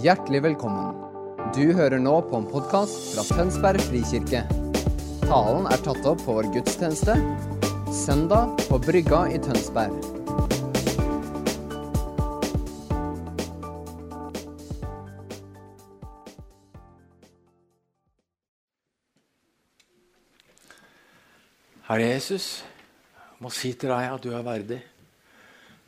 Hjertelig 0.00 0.38
velkommen. 0.40 0.94
Du 1.52 1.74
hører 1.76 2.00
nå 2.00 2.14
på 2.24 2.38
en 2.40 2.46
podkast 2.48 3.10
fra 3.12 3.26
Tønsberg 3.28 3.82
frikirke. 3.90 4.40
Talen 5.26 5.68
er 5.68 5.82
tatt 5.84 6.08
opp 6.08 6.22
på 6.24 6.38
vår 6.38 6.48
gudstjeneste 6.54 7.12
søndag 7.92 8.56
på 8.70 8.80
Brygga 8.80 9.20
i 9.28 9.36
Tønsberg. 9.44 9.92
Herre 21.92 22.12
Jesus, 22.14 22.62
jeg 22.64 23.42
må 23.44 23.52
si 23.52 23.76
til 23.76 23.92
deg 23.92 24.14
at 24.16 24.24
du 24.24 24.32
er 24.32 24.52
verdig. 24.54 24.84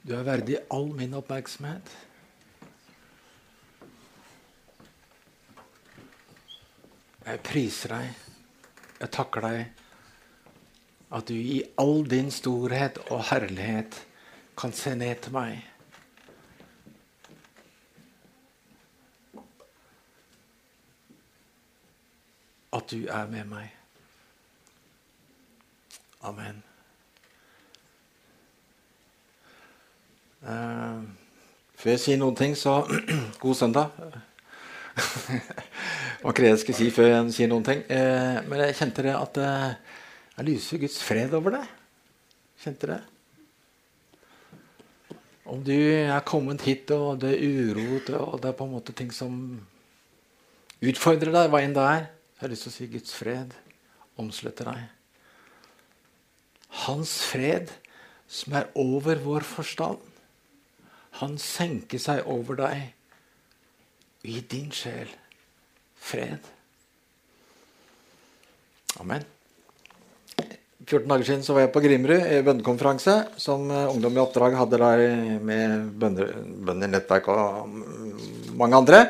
Du 0.05 0.13
er 0.13 0.29
verdig 0.29 0.61
all 0.69 0.93
min 0.93 1.17
oppmerksomhet. 1.17 1.89
Jeg 7.25 7.41
priser 7.41 7.89
deg, 7.95 8.09
jeg 9.01 9.11
takker 9.17 9.45
deg 9.47 9.85
at 11.15 11.29
du 11.29 11.35
i 11.35 11.63
all 11.81 12.03
din 12.11 12.29
storhet 12.35 12.99
og 13.09 13.23
herlighet 13.31 13.97
kan 14.59 14.75
se 14.77 14.93
ned 14.99 15.23
til 15.25 15.33
meg. 15.33 15.63
At 22.75 22.91
du 22.91 23.07
er 23.07 23.31
med 23.31 23.49
meg. 23.49 23.73
Amen. 26.25 26.63
Uh, 30.45 31.01
før 31.79 31.95
jeg 31.95 32.01
sier 32.05 32.21
noen 32.21 32.37
ting, 32.37 32.57
så 32.59 32.83
God 33.43 33.55
søndag. 33.55 33.95
Det 34.95 36.23
var 36.25 36.37
det 36.39 36.51
jeg 36.53 36.61
skulle 36.63 36.79
si 36.79 36.91
før 36.95 37.11
jeg 37.11 37.33
sier 37.37 37.51
noen 37.51 37.67
ting. 37.67 37.83
Uh, 37.91 38.39
men 38.49 38.63
jeg 38.63 38.79
kjente 38.79 39.05
det 39.05 39.17
at 39.17 39.41
uh, 39.43 39.99
jeg 40.39 40.49
lyser 40.49 40.81
Guds 40.83 41.01
fred 41.05 41.35
over 41.37 41.59
deg. 41.59 41.75
Kjente 42.65 42.89
det. 42.89 43.01
Om 45.45 45.61
du 45.67 45.77
er 45.77 46.25
kommet 46.25 46.65
hit, 46.65 46.89
og 46.95 47.21
det 47.21 47.35
er 47.37 47.45
uro, 47.45 48.01
og 48.23 48.41
det 48.41 48.49
er 48.49 48.57
på 48.57 48.65
en 48.65 48.73
måte 48.79 48.95
ting 48.97 49.11
som 49.13 49.35
utfordrer 50.81 51.35
deg, 51.35 51.51
hva 51.53 51.61
enn 51.61 51.77
det 51.77 51.85
er, 51.85 52.07
så 52.33 52.41
har 52.41 52.49
jeg 52.49 52.55
lyst 52.55 52.67
til 52.67 52.73
å 52.73 52.77
si 52.79 52.89
Guds 52.95 53.15
fred 53.19 53.55
omslutter 54.21 54.71
deg. 54.71 54.87
Hans 56.87 57.19
fred, 57.29 57.71
som 58.27 58.57
er 58.57 58.71
over 58.81 59.21
vår 59.23 59.45
forstand, 59.47 60.01
han 61.21 61.37
senker 61.39 62.01
seg 62.03 62.25
over 62.27 62.59
deg 62.59 62.95
gir 64.25 64.49
din 64.51 64.71
sjel 64.75 65.11
fred. 66.01 66.51
Amen. 69.01 69.25
14 70.85 71.09
dager 71.09 71.25
siden 71.25 71.45
så 71.47 71.55
var 71.57 71.65
jeg 71.65 71.73
på 71.73 71.81
Grimrud 71.85 72.27
i 72.29 72.43
bønnekonferanse 72.45 73.15
som 73.41 73.71
Ungdom 73.71 74.19
i 74.19 74.21
oppdrag 74.21 74.57
hadde 74.59 74.81
der 74.83 75.05
med 75.41 75.87
bønder, 76.01 76.91
nettverk 76.93 77.31
og 77.33 77.71
mange 78.59 78.83
andre. 78.83 79.01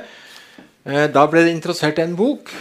Da 0.84 1.24
ble 1.26 1.42
det 1.42 1.56
interessert 1.56 1.98
i 1.98 2.04
en 2.04 2.14
bok 2.18 2.52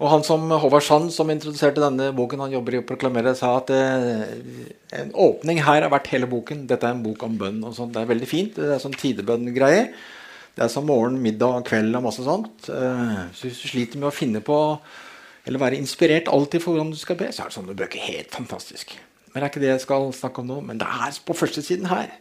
og 0.00 0.08
han 0.08 0.22
som 0.24 0.46
Håvard 0.48 0.84
Sand, 0.84 1.10
som 1.12 1.28
introduserte 1.28 1.82
denne 1.82 2.08
boken, 2.16 2.40
han 2.40 2.54
jobber 2.54 2.76
i 2.76 2.80
å 2.80 2.86
proklamere, 2.88 3.34
sa 3.36 3.52
at 3.58 3.68
eh, 3.74 4.22
en 4.96 5.10
åpning 5.12 5.60
her 5.60 5.84
har 5.84 5.92
vært 5.92 6.08
hele 6.14 6.28
boken. 6.30 6.62
Dette 6.70 6.88
er 6.88 6.96
en 6.96 7.02
bok 7.04 7.26
om 7.26 7.34
bønn. 7.36 7.58
og 7.68 7.74
sånt. 7.76 7.92
Det 7.92 8.00
er 8.00 8.08
veldig 8.08 8.28
fint. 8.28 8.56
Det 8.56 8.78
er 8.78 8.80
sånn 8.80 8.96
tidebønngreie. 8.96 9.90
Det 10.60 10.66
er 10.66 10.72
som 10.74 10.84
morgen, 10.84 11.14
middag 11.24 11.62
kveld 11.70 11.94
og 11.96 12.02
masse 12.04 12.20
sånt. 12.20 12.66
Eh, 12.68 13.20
så 13.32 13.46
hvis 13.46 13.62
du 13.62 13.68
sliter 13.70 13.96
med 13.96 14.10
å 14.10 14.12
finne 14.12 14.42
på 14.44 14.58
eller 15.48 15.62
være 15.62 15.78
inspirert 15.80 16.28
alltid 16.28 16.60
for 16.60 16.74
hvordan 16.74 16.90
du 16.92 16.98
skal 17.00 17.16
be, 17.16 17.30
så 17.32 17.46
er 17.46 17.48
det 17.48 17.56
sånne 17.56 17.76
bøker 17.78 18.02
helt 18.04 18.36
fantastisk. 18.36 18.92
Men 19.30 19.38
det 19.38 19.46
er 19.46 19.54
ikke 19.54 19.62
det 19.64 19.70
jeg 19.70 19.82
skal 19.86 20.04
snakke 20.12 20.44
om 20.44 20.52
nå. 20.52 20.60
Men 20.68 20.82
det 20.82 20.84
er 20.84 21.16
på 21.24 21.38
førstesiden 21.40 21.88
her. 21.88 22.12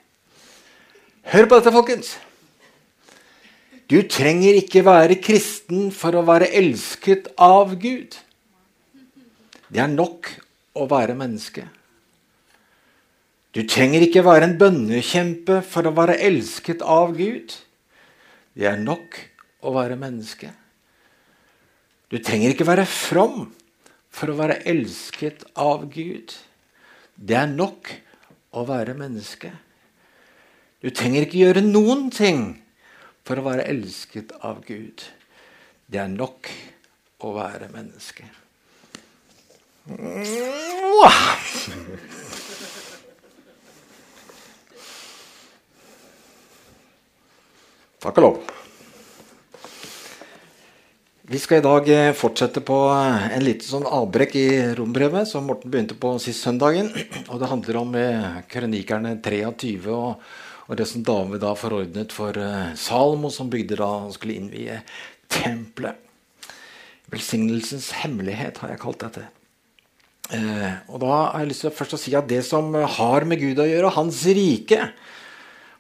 Hør 1.34 1.50
på 1.52 1.60
dette, 1.60 1.76
folkens! 1.76 2.16
Du 3.92 4.00
trenger 4.08 4.56
ikke 4.64 4.88
være 4.88 5.20
kristen 5.20 5.90
for 5.92 6.16
å 6.16 6.24
være 6.24 6.48
elsket 6.56 7.28
av 7.44 7.76
Gud. 7.76 8.16
Det 9.68 9.84
er 9.84 9.92
nok 9.92 10.32
å 10.80 10.88
være 10.88 11.20
menneske. 11.20 11.68
Du 13.52 13.66
trenger 13.68 14.08
ikke 14.08 14.24
være 14.24 14.48
en 14.48 14.60
bønnekjempe 14.62 15.60
for 15.68 15.92
å 15.92 15.98
være 16.00 16.22
elsket 16.24 16.88
av 16.88 17.18
Gud. 17.20 17.66
Det 18.59 18.68
er 18.68 18.81
nok 18.81 19.16
å 19.64 19.72
være 19.72 19.96
menneske. 20.00 20.50
Du 22.12 22.18
trenger 22.20 22.52
ikke 22.52 22.68
være 22.68 22.84
from 22.90 23.53
for 24.12 24.34
å 24.34 24.36
være 24.36 24.59
elsket 24.68 25.46
av 25.56 25.86
Gud. 25.94 26.34
Det 27.16 27.38
er 27.40 27.48
nok 27.48 27.88
å 28.59 28.66
være 28.68 28.98
menneske. 29.00 29.53
Du 30.84 30.90
trenger 30.92 31.24
ikke 31.24 31.40
gjøre 31.40 31.64
noen 31.64 32.09
ting 32.12 32.58
for 33.28 33.40
å 33.40 33.46
være 33.48 33.68
elsket 33.72 34.36
av 34.44 34.59
Gud. 34.68 35.06
Det 35.88 36.02
er 36.03 36.12
nok 36.12 36.52
å 37.24 37.34
være 37.36 37.72
menneske. 37.72 38.28
Takk 48.00 48.20
og 48.22 48.24
lov. 48.24 48.36
Vi 51.30 51.40
skal 51.44 51.60
i 51.60 51.66
dag 51.66 51.90
fortsette 52.16 52.62
på 52.64 52.78
en 52.96 53.44
liten 53.44 53.68
sånn 53.68 53.86
avbrekk 53.86 54.38
i 54.40 54.46
rombrevet 54.78 55.28
som 55.28 55.50
Morten 55.50 55.70
begynte 55.74 55.98
på 56.00 56.14
sist 56.24 56.46
søndagen. 56.48 56.88
Og 57.32 57.42
Det 57.42 57.50
handler 57.52 57.80
om 57.82 57.98
krønikerne 58.50 59.18
23 59.22 59.92
og 59.96 60.30
og 60.70 60.78
det 60.78 60.86
som 60.86 61.02
David 61.02 61.42
da 61.42 61.56
forordnet 61.58 62.12
for 62.14 62.38
Salmo, 62.78 63.32
som 63.34 63.48
bygde 63.50 63.80
da 63.80 63.88
han 64.04 64.12
skulle 64.14 64.36
innvie 64.38 64.76
tempelet. 65.26 65.98
Velsignelsens 67.10 67.88
hemmelighet 68.04 68.62
har 68.62 68.76
jeg 68.76 68.81
kalt 68.84 69.02
dette. 69.02 69.24
Eh, 70.30 70.76
og 70.94 71.02
da 71.02 71.10
har 71.34 71.42
jeg 71.42 71.50
lyst 71.50 71.66
til 71.66 71.74
først 71.74 71.96
å 71.98 72.00
si 72.04 72.14
at 72.14 72.30
det 72.30 72.44
som 72.46 72.70
har 72.78 73.26
med 73.26 73.42
Gud 73.42 73.62
å 73.64 73.66
gjøre, 73.66 73.96
hans 73.96 74.22
rike, 74.30 74.92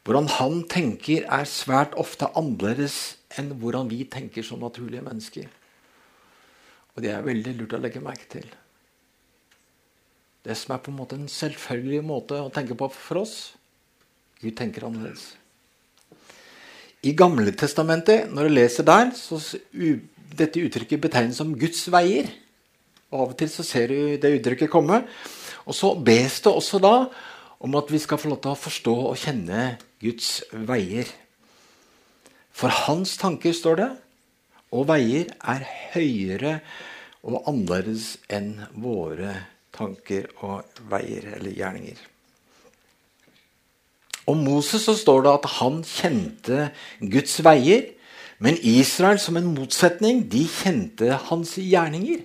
hvordan 0.07 0.29
han 0.39 0.61
tenker, 0.71 1.25
er 1.27 1.49
svært 1.49 1.95
ofte 1.99 2.29
annerledes 2.39 3.17
enn 3.37 3.51
hvordan 3.61 3.89
vi 3.91 4.03
tenker 4.09 4.45
som 4.45 4.61
naturlige 4.63 5.03
mennesker. 5.05 5.49
Og 6.95 7.03
det 7.03 7.11
er 7.13 7.25
veldig 7.25 7.55
lurt 7.59 7.75
å 7.77 7.81
legge 7.81 8.01
merke 8.03 8.27
til. 8.31 8.47
Det 10.43 10.55
som 10.57 10.73
er 10.73 10.81
på 10.83 10.91
en 10.91 10.97
måte 10.97 11.17
en 11.19 11.29
selvfølgelig 11.29 12.01
måte 12.07 12.39
å 12.39 12.51
tenke 12.53 12.77
på 12.79 12.87
for 12.95 13.21
oss, 13.21 13.35
Gud 14.39 14.55
tenker 14.55 14.87
annerledes. 14.87 15.33
I 17.03 17.11
Gamle 17.15 17.51
Testamentet, 17.55 18.31
når 18.31 18.47
du 18.47 18.55
leser 18.55 18.87
der, 18.87 19.11
så 19.15 19.39
dette 20.35 20.63
uttrykket 20.63 21.01
betegnes 21.03 21.39
som 21.39 21.51
Guds 21.59 21.85
veier. 21.91 22.31
Og 23.09 23.23
Av 23.23 23.33
og 23.33 23.37
til 23.39 23.51
så 23.51 23.65
ser 23.67 23.91
du 23.91 23.99
det 24.21 24.33
uttrykket 24.37 24.71
komme. 24.71 25.01
Og 25.67 25.75
så 25.75 25.91
bes 25.95 26.39
det 26.43 26.51
også 26.51 26.79
da 26.83 26.95
om 27.59 27.75
at 27.79 27.91
vi 27.91 27.99
skal 27.99 28.19
få 28.19 28.31
lov 28.31 28.41
til 28.43 28.53
å 28.53 28.59
forstå 28.59 28.95
og 29.09 29.19
kjenne 29.19 29.63
Guds 30.03 30.43
veier. 30.51 31.09
For 32.55 32.71
hans 32.87 33.17
tanker, 33.19 33.55
står 33.55 33.79
det, 33.79 33.89
og 34.75 34.87
veier 34.91 35.31
er 35.41 35.65
høyere 35.93 36.59
og 37.25 37.41
annerledes 37.49 38.13
enn 38.31 38.53
våre 38.79 39.33
tanker 39.75 40.29
og 40.45 40.81
veier 40.91 41.33
eller 41.37 41.55
gjerninger. 41.55 41.99
Om 44.29 44.43
Moses 44.45 44.85
så 44.85 44.93
står 44.97 45.23
det 45.25 45.31
at 45.39 45.47
han 45.57 45.81
kjente 45.87 46.69
Guds 47.01 47.39
veier. 47.45 47.87
Men 48.39 48.59
Israel 48.63 49.17
som 49.19 49.35
en 49.35 49.49
motsetning, 49.51 50.21
de 50.31 50.45
kjente 50.47 51.17
hans 51.27 51.57
gjerninger. 51.59 52.21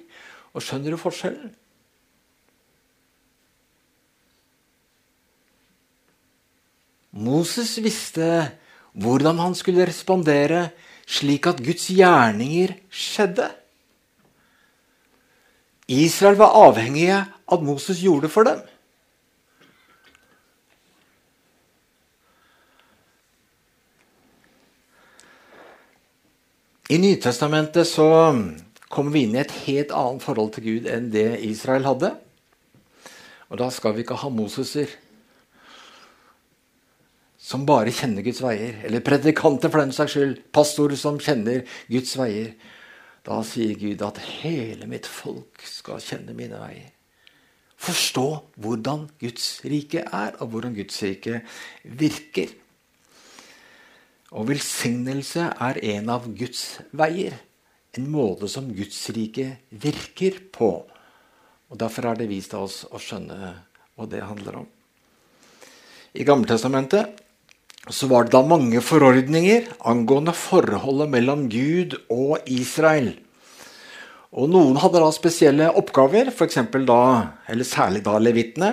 Og 0.55 0.62
skjønner 0.62 0.94
du 0.94 1.00
forskjellen? 1.00 1.55
Moses 7.14 7.76
visste 7.78 8.26
hvordan 8.99 9.38
han 9.38 9.55
skulle 9.55 9.87
respondere 9.87 10.69
slik 11.06 11.46
at 11.46 11.62
Guds 11.62 11.87
gjerninger 11.94 12.75
skjedde. 12.90 13.49
Israel 15.87 16.38
var 16.40 16.56
avhengige 16.56 17.20
av 17.22 17.58
at 17.58 17.64
Moses 17.64 18.00
gjorde 18.02 18.31
for 18.32 18.49
dem. 18.49 18.62
I 26.90 26.99
Nytestamentet 27.00 27.88
så 27.88 28.06
kommer 28.93 29.14
vi 29.14 29.25
inn 29.25 29.37
i 29.37 29.40
et 29.40 29.55
helt 29.64 29.93
annet 29.96 30.25
forhold 30.25 30.52
til 30.55 30.67
Gud 30.67 30.90
enn 30.90 31.08
det 31.12 31.40
Israel 31.46 31.87
hadde. 31.88 32.12
Og 33.49 33.60
da 33.60 33.70
skal 33.72 33.94
vi 33.96 34.05
ikke 34.05 34.19
ha 34.20 34.31
Moseser. 34.32 34.93
Som 37.44 37.67
bare 37.69 37.93
kjenner 37.93 38.25
Guds 38.25 38.41
veier, 38.41 38.79
eller 38.87 39.05
predikanter 39.05 39.69
for 39.69 39.82
den 39.82 39.93
saks 39.93 40.17
skyld, 40.17 40.38
pastorer 40.55 40.96
som 40.96 41.20
kjenner 41.20 41.67
Guds 41.93 42.14
veier, 42.17 42.55
da 43.25 43.41
sier 43.44 43.76
Gud 43.81 44.00
at 44.05 44.20
hele 44.41 44.88
mitt 44.88 45.08
folk 45.08 45.61
skal 45.69 46.00
kjenne 46.00 46.37
mine 46.37 46.56
veier. 46.61 46.91
Forstå 47.85 48.26
hvordan 48.64 49.08
Guds 49.20 49.49
rike 49.69 50.05
er, 50.06 50.37
og 50.41 50.55
hvordan 50.55 50.76
Guds 50.76 51.02
rike 51.05 51.43
virker. 51.85 52.55
Og 54.35 54.49
velsignelse 54.49 55.50
er 55.67 55.81
en 55.94 56.08
av 56.14 56.31
Guds 56.37 56.79
veier. 56.96 57.37
En 57.94 58.08
måte 58.11 58.49
som 58.50 58.70
Guds 58.75 59.02
rike 59.14 59.50
virker 59.69 60.41
på. 60.52 60.70
Og 61.69 61.76
Derfor 61.81 62.08
er 62.08 62.23
det 62.23 62.31
vist 62.32 62.56
av 62.56 62.64
oss 62.67 62.81
å 62.88 63.00
skjønne 63.00 63.52
hva 63.94 64.08
det 64.11 64.25
handler 64.25 64.62
om. 64.62 64.67
I 66.14 66.25
Gammeltestamentet 66.26 67.24
så 67.92 68.08
var 68.08 68.25
det 68.25 68.32
da 68.32 68.40
mange 68.48 68.81
forordninger 68.81 69.69
angående 69.84 70.32
forholdet 70.36 71.10
mellom 71.12 71.48
Gud 71.52 71.98
og 72.08 72.46
Israel. 72.48 73.12
Og 74.34 74.48
Noen 74.50 74.78
hadde 74.82 75.02
da 75.02 75.10
spesielle 75.14 75.70
oppgaver, 75.78 76.32
f.eks. 76.32 76.58
da, 76.88 77.02
eller 77.52 77.69
særlig 77.69 78.02
da 78.06 78.16
levitene. 78.19 78.70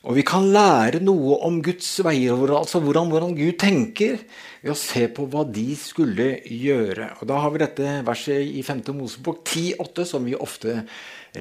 Og 0.00 0.16
vi 0.16 0.24
kan 0.24 0.46
lære 0.52 1.02
noe 1.04 1.36
om 1.44 1.58
Guds 1.64 1.88
veier, 2.04 2.36
altså 2.56 2.80
hvordan, 2.80 3.10
hvordan, 3.12 3.34
Gud 3.36 3.58
tenker, 3.60 4.18
ved 4.60 4.72
å 4.72 4.76
se 4.76 5.06
på 5.12 5.26
hva 5.28 5.44
de 5.48 5.68
skulle 5.76 6.28
gjøre. 6.44 7.12
Og 7.20 7.28
Da 7.28 7.40
har 7.40 7.52
vi 7.52 7.62
dette 7.62 7.94
verset 8.06 8.40
i 8.42 8.64
5. 8.64 8.82
Mosebok 8.96 9.44
10,8 9.44 10.08
som 10.08 10.24
vi 10.24 10.36
ofte 10.36 10.82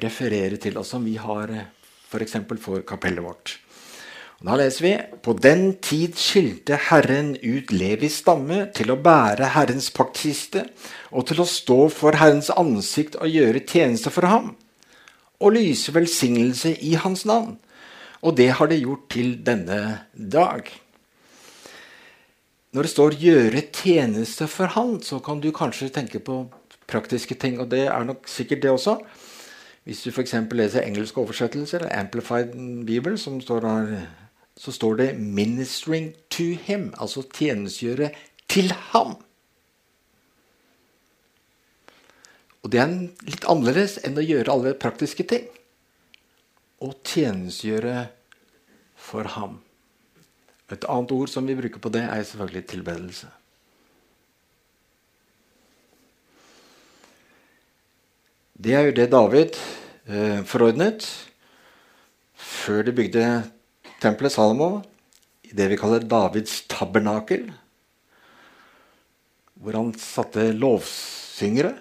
refererer 0.03 0.59
til, 0.59 0.77
og 0.79 0.87
som 0.87 1.07
vi 1.07 1.15
har 1.19 1.55
f.eks. 1.55 2.37
For, 2.43 2.61
for 2.61 2.85
kapellet 2.87 3.23
vårt. 3.23 3.57
Da 4.39 4.55
leser 4.55 4.85
vi 4.85 4.93
På 5.21 5.33
den 5.35 5.73
tid 5.83 6.15
skilte 6.15 6.77
Herren 6.89 7.33
ut 7.43 7.73
Levis 7.75 8.21
stamme 8.21 8.69
til 8.75 8.93
å 8.93 8.99
bære 9.03 9.51
Herrens 9.51 9.89
paktkiste 9.91 10.63
og 11.11 11.25
til 11.27 11.41
å 11.43 11.47
stå 11.49 11.79
for 11.91 12.15
Herrens 12.15 12.51
ansikt 12.53 13.17
og 13.19 13.27
gjøre 13.27 13.65
tjeneste 13.67 14.13
for 14.13 14.29
ham, 14.29 14.53
og 15.43 15.55
lyse 15.57 15.91
velsignelse 15.91 16.75
i 16.85 16.93
hans 17.01 17.25
navn. 17.25 17.57
Og 18.23 18.37
det 18.37 18.51
har 18.59 18.69
det 18.71 18.79
gjort 18.79 19.09
til 19.11 19.33
denne 19.43 20.05
dag. 20.13 20.69
Når 22.71 22.81
det 22.81 22.91
står 22.91 23.17
'gjøre 23.17 23.61
tjeneste 23.73 24.47
for 24.47 24.67
Han', 24.67 25.01
så 25.01 25.19
kan 25.19 25.39
du 25.41 25.51
kanskje 25.51 25.89
tenke 25.89 26.19
på 26.19 26.47
praktiske 26.87 27.35
ting. 27.35 27.59
Og 27.59 27.71
det 27.71 27.87
er 27.87 28.03
nok 28.03 28.27
sikkert 28.27 28.61
det 28.61 28.71
også. 28.71 28.99
Hvis 29.83 30.01
du 30.01 30.11
f.eks. 30.11 30.35
leser 30.51 30.81
engelske 30.81 31.17
oversettelser, 31.17 31.89
Amplified 31.91 32.85
Bible, 32.85 33.17
som 33.17 33.41
står 33.41 33.59
der 33.59 34.07
så 34.59 34.71
står 34.71 34.95
det 34.95 35.15
'ministering 35.15 36.13
to 36.29 36.43
him', 36.43 36.91
altså 36.99 37.23
tjenestegjøre 37.23 38.11
til 38.47 38.71
ham. 38.71 39.15
Og 42.63 42.71
det 42.71 42.79
er 42.81 42.91
litt 43.23 43.45
annerledes 43.47 44.01
enn 44.03 44.19
å 44.19 44.25
gjøre 44.25 44.51
alle 44.51 44.73
praktiske 44.75 45.23
ting. 45.23 45.45
Å 46.83 46.91
tjenestegjøre 46.91 48.09
for 48.95 49.23
ham. 49.23 49.61
Et 50.69 50.85
annet 50.85 51.11
ord 51.11 51.31
som 51.31 51.47
vi 51.47 51.55
bruker 51.55 51.79
på 51.79 51.89
det, 51.89 52.03
er 52.03 52.23
selvfølgelig 52.23 52.65
tilbedelse. 52.67 53.29
Det 58.59 58.75
er 58.75 58.89
jo 58.89 58.91
det 58.91 59.07
David 59.11 59.55
eh, 60.05 60.43
forordnet 60.43 61.07
før 62.35 62.83
de 62.83 62.91
bygde 62.91 63.23
tempelet 64.01 64.33
Salomo 64.33 64.79
i 65.49 65.55
det 65.57 65.69
vi 65.71 65.77
kaller 65.79 66.05
Davids 66.05 66.61
tabernakel. 66.71 67.49
Hvor 69.59 69.75
han 69.75 69.93
satte 69.99 70.51
lovsyngere, 70.55 71.73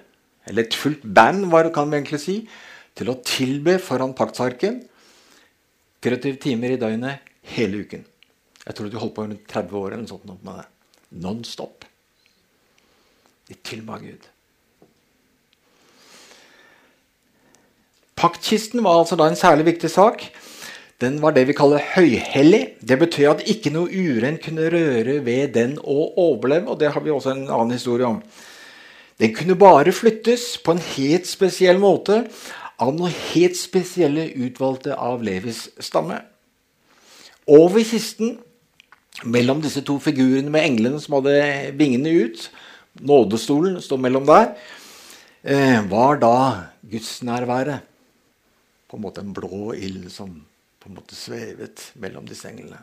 eller 0.48 0.64
et 0.64 0.76
fullt 0.76 1.04
band, 1.04 1.46
hva 1.52 1.66
kan 1.74 1.90
vi 1.90 2.00
egentlig 2.00 2.22
si, 2.22 2.36
til 2.98 3.12
å 3.12 3.18
tilbe 3.22 3.76
foran 3.82 4.16
paktsarken 4.18 4.80
23 6.02 6.38
timer 6.42 6.74
i 6.74 6.80
døgnet 6.80 7.28
hele 7.54 7.84
uken. 7.84 8.02
Jeg 8.64 8.76
tror 8.76 8.90
de 8.90 9.00
holdt 9.00 9.14
på 9.16 9.24
rundt 9.26 9.46
30 9.50 9.78
år 9.78 9.92
eller 9.92 10.02
noe 10.02 10.10
sånt 10.10 10.42
med 10.46 10.58
det. 10.60 10.66
Non 11.22 11.44
stop. 11.46 11.86
De 13.48 13.56
tilba 13.64 13.96
Gud. 14.02 14.26
Paktkisten 18.18 18.82
var 18.84 18.98
altså 18.98 19.16
da 19.16 19.28
en 19.30 19.38
særlig 19.38 19.70
viktig 19.70 19.90
sak 19.92 20.26
den 20.98 21.20
var 21.22 21.34
det 21.34 21.44
vi 21.46 21.54
kaller 21.54 21.82
høyhellig. 21.94 22.62
Det 22.82 22.98
betyr 22.98 23.30
at 23.30 23.44
ikke 23.46 23.70
noe 23.70 23.86
urent 23.86 24.42
kunne 24.42 24.66
røre 24.72 25.20
ved 25.24 25.52
den 25.54 25.76
og 25.78 26.18
overleve. 26.18 26.72
og 26.72 26.80
Det 26.80 26.90
har 26.92 27.04
vi 27.04 27.10
også 27.14 27.36
en 27.36 27.44
annen 27.46 27.76
historie 27.76 28.06
om. 28.06 28.18
Den 29.18 29.34
kunne 29.34 29.58
bare 29.58 29.92
flyttes 29.94 30.56
på 30.62 30.74
en 30.74 30.82
helt 30.96 31.26
spesiell 31.26 31.78
måte 31.78 32.24
av 32.78 32.92
noen 32.94 33.14
helt 33.32 33.58
spesielle 33.58 34.28
utvalgte 34.38 34.94
av 34.94 35.22
Levis 35.26 35.68
stamme. 35.82 36.20
Over 37.46 37.82
kisten, 37.86 38.36
mellom 39.24 39.62
disse 39.62 39.82
to 39.86 39.98
figurene 40.02 40.50
med 40.50 40.66
englene 40.66 41.00
som 41.02 41.18
hadde 41.18 41.38
vingene 41.78 42.10
ut, 42.26 42.50
nådestolen 42.98 43.80
står 43.82 44.02
mellom 44.02 44.26
der, 44.26 44.54
eh, 45.42 45.80
var 45.90 46.18
da 46.18 46.66
gudsnærværet. 46.82 47.80
På 48.90 48.96
en 48.96 49.02
måte 49.02 49.20
en 49.20 49.34
blå 49.34 49.74
ild 49.74 50.10
som 50.10 50.44
på 50.88 50.92
en 50.92 51.02
måte 51.02 51.14
svevet 51.14 51.82
mellom 52.00 52.24
disse 52.24 52.48
englene. 52.48 52.78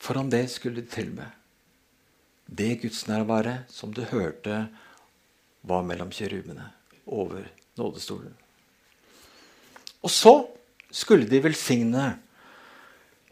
Foran 0.00 0.32
det 0.32 0.46
skulle 0.48 0.80
de 0.80 0.88
til 0.88 1.12
med 1.18 1.28
det 2.48 2.78
gudsnærværet 2.80 3.68
som 3.68 3.92
du 3.92 4.00
hørte 4.08 4.62
var 5.68 5.84
mellom 5.84 6.08
kjerubene 6.08 6.70
over 7.04 7.44
nådestolen. 7.76 8.32
Og 10.00 10.10
så 10.10 10.34
skulle 10.88 11.28
de 11.28 11.44
velsigne 11.44 12.14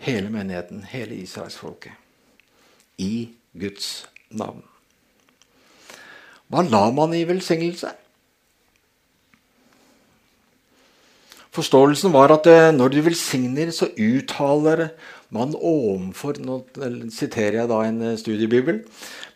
hele 0.04 0.28
menigheten, 0.28 0.84
hele 0.84 1.16
israelsfolket, 1.16 1.96
i 3.00 3.38
Guds 3.56 4.04
navn. 4.28 4.67
Hva 6.48 6.64
la 6.64 6.86
man 6.96 7.12
i 7.16 7.26
velsignelse? 7.28 7.90
Forståelsen 11.58 12.12
var 12.14 12.30
at 12.32 12.46
eh, 12.46 12.70
når 12.74 12.92
du 12.92 12.98
velsigner, 13.02 13.72
så 13.74 13.88
uttaler 13.96 14.90
man 15.34 15.54
overfor 15.56 16.38
Nå 16.44 16.60
siterer 17.12 17.62
jeg 17.62 17.70
da 17.70 17.80
en 17.84 17.98
eh, 18.12 18.18
studiebibel. 18.20 18.82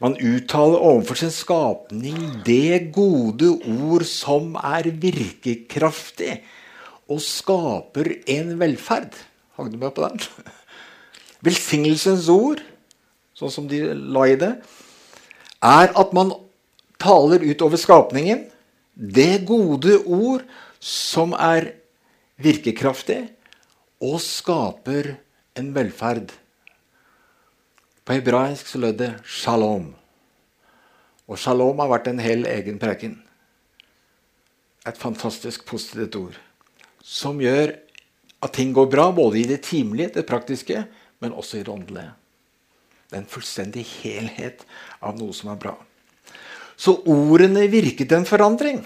Man 0.03 0.15
uttaler 0.21 0.79
overfor 0.79 1.19
sin 1.19 1.33
skapning 1.35 2.19
det 2.47 2.93
gode 2.95 3.51
ord 3.59 4.07
som 4.09 4.55
er 4.61 4.93
virkekraftig 5.03 6.39
og 7.11 7.21
skaper 7.25 8.15
en 8.31 8.55
velferd. 8.61 9.19
Hang 9.59 9.73
du 9.73 9.77
med 9.81 9.93
på 9.97 10.07
den? 10.07 10.23
Velsignelsens 11.45 12.31
ord, 12.33 12.63
sånn 13.37 13.53
som 13.53 13.67
de 13.69 13.83
la 13.93 14.29
i 14.31 14.39
det, 14.39 14.55
er 15.63 15.91
at 15.91 16.15
man 16.17 16.31
taler 17.03 17.43
utover 17.45 17.81
skapningen 17.81 18.47
det 18.93 19.45
gode 19.49 19.99
ord 20.05 20.45
som 20.83 21.35
er 21.35 21.73
virkekraftig 22.43 23.25
og 24.03 24.19
skaper 24.23 25.15
en 25.59 25.73
velferd. 25.75 26.33
På 28.03 28.17
hebraisk 28.17 28.67
så 28.67 28.79
lød 28.79 28.99
det 28.99 29.13
'shalom'. 29.23 29.93
Og 31.29 31.39
shalom 31.39 31.79
har 31.79 31.89
vært 31.89 32.09
en 32.09 32.19
hel 32.19 32.45
egen 32.47 32.79
preken. 32.79 33.23
Et 34.87 34.99
fantastisk 34.99 35.65
positivt 35.67 36.17
ord. 36.17 36.41
Som 37.03 37.39
gjør 37.41 37.79
at 38.43 38.53
ting 38.53 38.75
går 38.75 38.91
bra, 38.91 39.11
både 39.13 39.39
i 39.39 39.47
det 39.47 39.63
timelige, 39.63 40.09
det 40.15 40.27
praktiske, 40.27 40.85
men 41.21 41.33
også 41.33 41.57
i 41.57 41.63
det 41.63 41.69
åndelige. 41.69 42.13
Det 43.11 43.17
er 43.17 43.23
en 43.23 43.27
fullstendig 43.27 43.85
helhet 43.85 44.67
av 45.01 45.19
noe 45.19 45.33
som 45.33 45.51
er 45.51 45.57
bra. 45.57 45.77
Så 46.83 46.97
ordene 47.07 47.69
virket 47.71 48.13
en 48.17 48.27
forandring. 48.27 48.81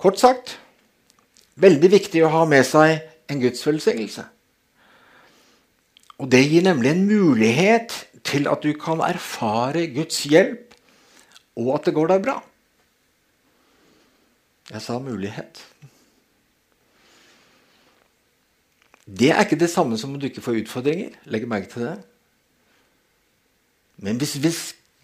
Kort 0.00 0.20
sagt 0.20 0.58
veldig 1.60 1.90
viktig 1.92 2.22
å 2.24 2.32
ha 2.32 2.44
med 2.48 2.64
seg 2.68 3.00
en 3.30 3.40
Guds 3.40 3.64
velsignelse. 3.66 4.24
Og 6.20 6.28
det 6.32 6.42
gir 6.44 6.64
nemlig 6.64 6.92
en 6.92 7.06
mulighet 7.08 7.94
til 8.26 8.48
at 8.52 8.64
du 8.64 8.72
kan 8.76 9.00
erfare 9.04 9.86
Guds 9.94 10.22
hjelp, 10.28 10.74
og 11.56 11.74
at 11.76 11.88
det 11.88 11.96
går 11.96 12.12
deg 12.12 12.24
bra. 12.24 12.36
Jeg 14.70 14.84
sa 14.84 14.98
mulighet. 15.02 15.60
Det 19.10 19.32
er 19.32 19.42
ikke 19.42 19.58
det 19.58 19.72
samme 19.72 19.96
som 19.98 20.12
om 20.14 20.20
du 20.20 20.28
ikke 20.28 20.44
får 20.44 20.60
utfordringer. 20.62 21.16
Legg 21.32 21.48
merke 21.50 21.72
til 21.72 21.88
det. 21.88 21.96
Men 24.00 24.20
hvis 24.20 24.36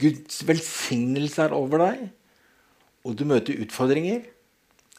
Guds 0.00 0.40
velsignelse 0.48 1.42
er 1.42 1.56
over 1.56 1.82
deg, 1.84 2.06
og 3.06 3.16
du 3.16 3.24
møter 3.28 3.60
utfordringer, 3.62 4.24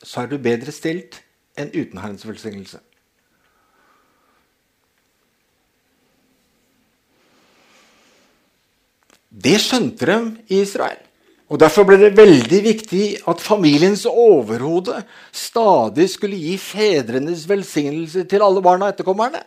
så 0.04 0.24
er 0.24 0.30
du 0.32 0.38
bedre 0.42 0.74
stilt 0.74 1.20
enn 1.58 1.74
uten 1.74 2.00
Herrens 2.00 2.26
velsignelse. 2.28 2.80
Det 9.38 9.58
skjønte 9.62 10.08
de 10.08 10.18
i 10.50 10.62
Israel. 10.64 11.04
Og 11.48 11.60
Derfor 11.62 11.86
ble 11.88 11.96
det 12.02 12.18
veldig 12.18 12.58
viktig 12.66 13.04
at 13.30 13.44
familiens 13.44 14.04
overhode 14.10 15.00
stadig 15.32 16.10
skulle 16.12 16.40
gi 16.40 16.58
fedrenes 16.60 17.46
velsignelse 17.48 18.26
til 18.28 18.44
alle 18.44 18.64
barna 18.64 18.90
og 18.90 18.96
etterkommerne. 18.96 19.44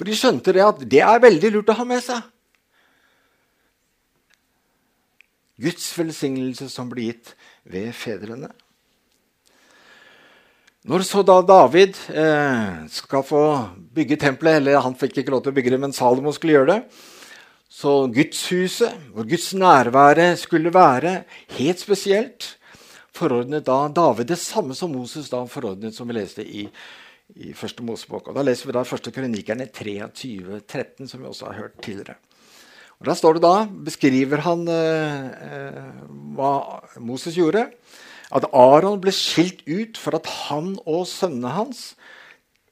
For 0.00 0.08
de 0.08 0.16
skjønte 0.16 0.54
det 0.56 0.62
at 0.64 0.78
det 0.88 1.02
er 1.04 1.18
veldig 1.20 1.48
lurt 1.52 1.70
å 1.74 1.74
ha 1.76 1.84
med 1.84 2.00
seg. 2.00 2.24
Guds 5.60 5.90
velsignelse 5.92 6.70
som 6.72 6.88
blir 6.88 7.10
gitt 7.10 7.34
ved 7.68 7.90
fedrene. 7.92 8.48
Når 10.88 11.04
så 11.04 11.20
da 11.20 11.36
David 11.44 11.98
eh, 12.16 12.78
skal 12.88 13.26
få 13.28 13.42
bygge 13.92 14.16
tempelet, 14.22 14.62
eller 14.62 14.80
han 14.80 14.96
fikk 14.96 15.20
ikke 15.20 15.34
lov 15.34 15.42
til 15.44 15.52
å 15.52 15.58
bygge 15.58 15.74
det, 15.74 15.80
men 15.82 15.92
Salomo 15.92 16.32
skulle 16.32 16.56
gjøre 16.56 16.78
det, 16.78 16.78
så 17.68 17.98
gudshuset, 18.08 19.12
hvor 19.12 19.28
Guds 19.28 19.50
nærvære 19.52 20.30
skulle 20.40 20.72
være 20.72 21.18
helt 21.58 21.84
spesielt, 21.84 22.54
forordnet 23.12 23.68
da 23.68 23.82
David 23.92 24.32
det 24.32 24.40
samme 24.40 24.72
som 24.78 24.96
Moses 24.96 25.28
da 25.28 25.44
forordnet, 25.44 25.92
som 25.92 26.08
vi 26.08 26.16
leste 26.16 26.48
i, 26.48 26.64
i 27.36 27.52
første 27.56 27.84
Mosebok. 27.86 28.28
Og 28.28 28.36
Da 28.36 28.44
leser 28.44 28.70
vi 28.70 28.76
da 28.76 28.84
første 28.86 29.12
kronikerne 29.14 29.68
23, 29.70 30.60
13, 30.66 31.08
som 31.08 31.20
vi 31.20 31.28
også 31.30 31.50
har 31.50 31.58
hørt 31.62 31.80
tidligere. 31.82 32.16
Og 33.00 33.06
Da 33.06 33.14
står 33.16 33.38
det 33.38 33.42
da, 33.42 33.66
beskriver 33.66 34.42
han 34.44 34.66
eh, 34.68 35.26
eh, 35.48 36.06
hva 36.36 36.52
Moses 37.00 37.36
gjorde. 37.38 37.70
At 38.30 38.46
Aron 38.54 39.00
ble 39.02 39.12
skilt 39.14 39.64
ut 39.66 39.98
for 39.98 40.14
at 40.18 40.28
han 40.46 40.76
og 40.86 41.06
sønnene 41.10 41.54
hans, 41.56 41.94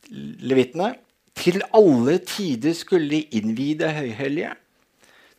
levitene, 0.09 0.95
til 1.39 1.63
alle 1.75 2.19
tider 2.27 2.75
skulle 2.75 3.25
innvie 3.35 3.79
det 3.79 3.93
høyhellige 3.95 4.55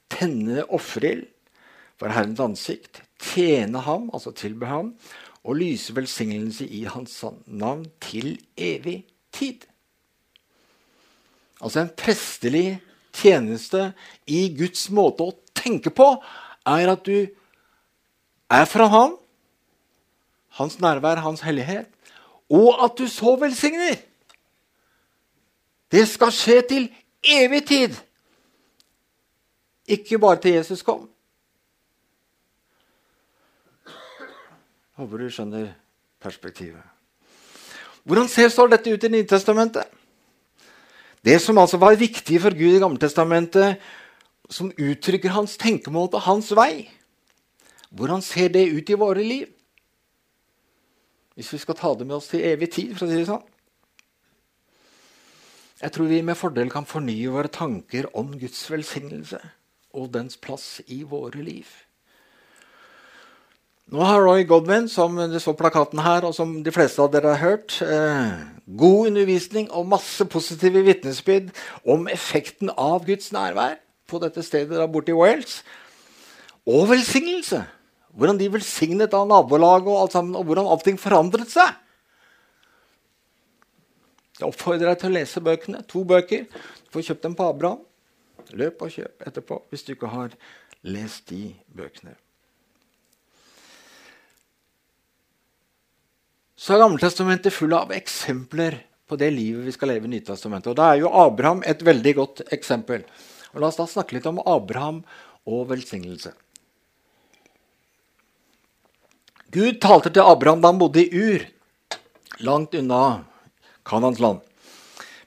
tenne 0.09 0.63
offerild 0.73 1.27
for 1.99 2.11
Herrens 2.15 2.39
ansikt, 2.41 3.01
tjene 3.19 3.81
ham, 3.83 4.07
altså 4.15 4.31
tilbe 4.35 4.69
ham, 4.69 4.93
og 5.43 5.55
lyse 5.55 5.96
velsignelse 5.96 6.67
i 6.67 6.84
hans 6.84 7.24
navn 7.46 7.86
til 8.01 8.38
evig 8.58 9.05
tid. 9.34 9.65
Altså 11.62 11.84
en 11.84 11.91
prestelig 11.98 12.79
tjeneste 13.13 13.91
i 14.27 14.48
Guds 14.58 14.89
måte 14.89 15.25
å 15.25 15.36
tenke 15.55 15.91
på 15.91 16.08
er 16.67 16.91
at 16.91 17.05
du 17.05 17.27
er 18.50 18.65
fra 18.65 18.88
ham, 18.89 19.15
hans 20.60 20.79
nærvær, 20.81 21.22
hans 21.24 21.43
hellighet, 21.46 21.88
og 22.50 22.84
at 22.84 22.98
du 22.98 23.08
så 23.08 23.36
velsigner. 23.39 24.00
Det 25.91 26.05
skal 26.10 26.34
skje 26.34 26.62
til 26.69 26.88
evig 27.24 27.63
tid. 27.67 27.96
Ikke 29.89 30.19
bare 30.22 30.41
til 30.41 30.58
Jesus 30.60 30.81
kom. 30.86 31.08
Håper 35.00 35.22
du 35.22 35.29
skjønner 35.32 35.70
perspektivet. 36.20 36.84
Hvordan 38.03 38.27
ser 38.27 38.50
så 38.51 38.65
dette 38.68 38.91
ut 38.91 39.03
i 39.08 39.12
Nytestamentet? 39.13 39.88
Det 41.24 41.38
som 41.39 41.58
altså 41.60 41.79
var 41.79 41.96
viktig 42.00 42.39
for 42.44 42.56
Gud 42.56 42.75
i 42.75 42.82
Gammeltestamentet, 42.84 43.79
som 44.50 44.72
uttrykker 44.72 45.32
hans 45.36 45.56
tenkemåte, 45.62 46.20
hans 46.25 46.51
vei. 46.56 46.89
Hvordan 47.96 48.24
ser 48.24 48.51
det 48.51 48.68
ut 48.72 48.89
i 48.89 49.00
våre 49.00 49.24
liv? 49.24 49.48
Hvis 51.36 51.53
vi 51.53 51.62
skal 51.63 51.79
ta 51.79 51.94
det 51.96 52.08
med 52.08 52.18
oss 52.18 52.32
til 52.32 52.44
evig 52.44 52.72
tid, 52.75 52.96
for 52.96 53.06
å 53.06 53.12
si 53.12 53.20
det 53.22 53.27
sånn. 53.29 53.46
Jeg 55.79 55.96
tror 55.96 56.12
vi 56.12 56.24
med 56.27 56.36
fordel 56.36 56.72
kan 56.72 56.88
fornye 56.88 57.32
våre 57.32 57.48
tanker 57.48 58.10
om 58.20 58.34
Guds 58.39 58.65
velsignelse 58.68 59.39
og 59.96 60.12
dens 60.12 60.36
plass 60.36 60.82
i 60.91 61.06
våre 61.08 61.39
liv. 61.39 61.70
Nå 63.89 64.03
har 64.05 64.22
Roy 64.22 64.43
Godwin, 64.46 64.86
som 64.86 65.15
du 65.17 65.39
så 65.41 65.55
plakaten 65.58 65.98
her, 66.05 66.22
og 66.27 66.36
som 66.38 66.51
de 66.62 66.72
fleste 66.74 67.01
av 67.01 67.10
dere 67.10 67.31
har 67.34 67.41
hørt, 67.41 67.81
eh, 67.81 68.36
god 68.77 69.08
undervisning 69.08 69.72
og 69.72 69.88
masse 69.89 70.25
positive 70.29 70.84
vitnesbyrd 70.86 71.50
om 71.89 72.05
effekten 72.08 72.69
av 72.69 73.08
Guds 73.08 73.31
nærvær 73.34 73.79
på 74.08 74.19
dette 74.22 74.43
stedet 74.46 74.77
der 74.77 74.88
borte 74.88 75.10
i 75.10 75.17
Wales. 75.17 75.63
Og 76.67 76.89
velsignelse. 76.89 77.63
Hvordan 78.13 78.38
de 78.38 78.51
velsignet 78.53 79.13
av 79.13 79.27
nabolaget, 79.27 79.88
og 79.88 80.01
alt 80.01 80.12
sammen, 80.12 80.36
og 80.36 80.46
hvordan 80.46 80.69
allting 80.69 81.00
forandret 81.00 81.50
seg. 81.50 81.74
Jeg 84.39 84.48
oppfordrer 84.48 84.86
deg 84.86 85.00
til 85.00 85.10
å 85.10 85.17
lese 85.17 85.41
bøkene. 85.41 85.84
To 85.88 86.03
bøker. 86.03 86.46
Du 86.86 86.93
får 86.93 87.10
kjøpt 87.10 87.24
dem 87.24 87.36
på 87.36 87.50
Abraham. 87.50 87.81
Løp 88.53 88.81
og 88.81 88.93
kjøp 88.93 89.27
etterpå 89.27 89.63
hvis 89.69 89.84
du 89.84 89.93
ikke 89.93 90.13
har 90.13 90.29
lest 90.84 91.29
de 91.29 91.55
bøkene. 91.74 92.15
Så 96.59 96.75
er 96.75 96.81
Gammeltestamentet 96.81 97.55
full 97.55 97.71
av 97.71 97.93
eksempler 97.95 98.81
på 99.07 99.15
det 99.19 99.29
livet 99.31 99.63
vi 99.63 99.71
skal 99.71 99.93
leve 99.93 100.09
i 100.09 100.11
Nytestamentet. 100.11 100.73
Og 100.73 100.75
Da 100.75 100.91
er 100.91 100.99
jo 100.99 101.13
Abraham 101.15 101.63
et 101.65 101.79
veldig 101.85 102.13
godt 102.17 102.41
eksempel. 102.51 103.05
Og 103.53 103.61
La 103.61 103.69
oss 103.71 103.79
da 103.79 103.87
snakke 103.87 104.17
litt 104.17 104.27
om 104.27 104.41
Abraham 104.43 105.03
og 105.47 105.69
velsignelse. 105.69 106.33
Gud 109.49 109.79
talte 109.81 110.11
til 110.13 110.21
Abraham 110.21 110.61
da 110.61 110.69
han 110.69 110.81
bodde 110.81 111.01
i 111.01 111.09
Ur, 111.09 111.47
langt 112.43 112.75
unna 112.75 113.23
Kanans 113.87 114.19
land. 114.19 114.43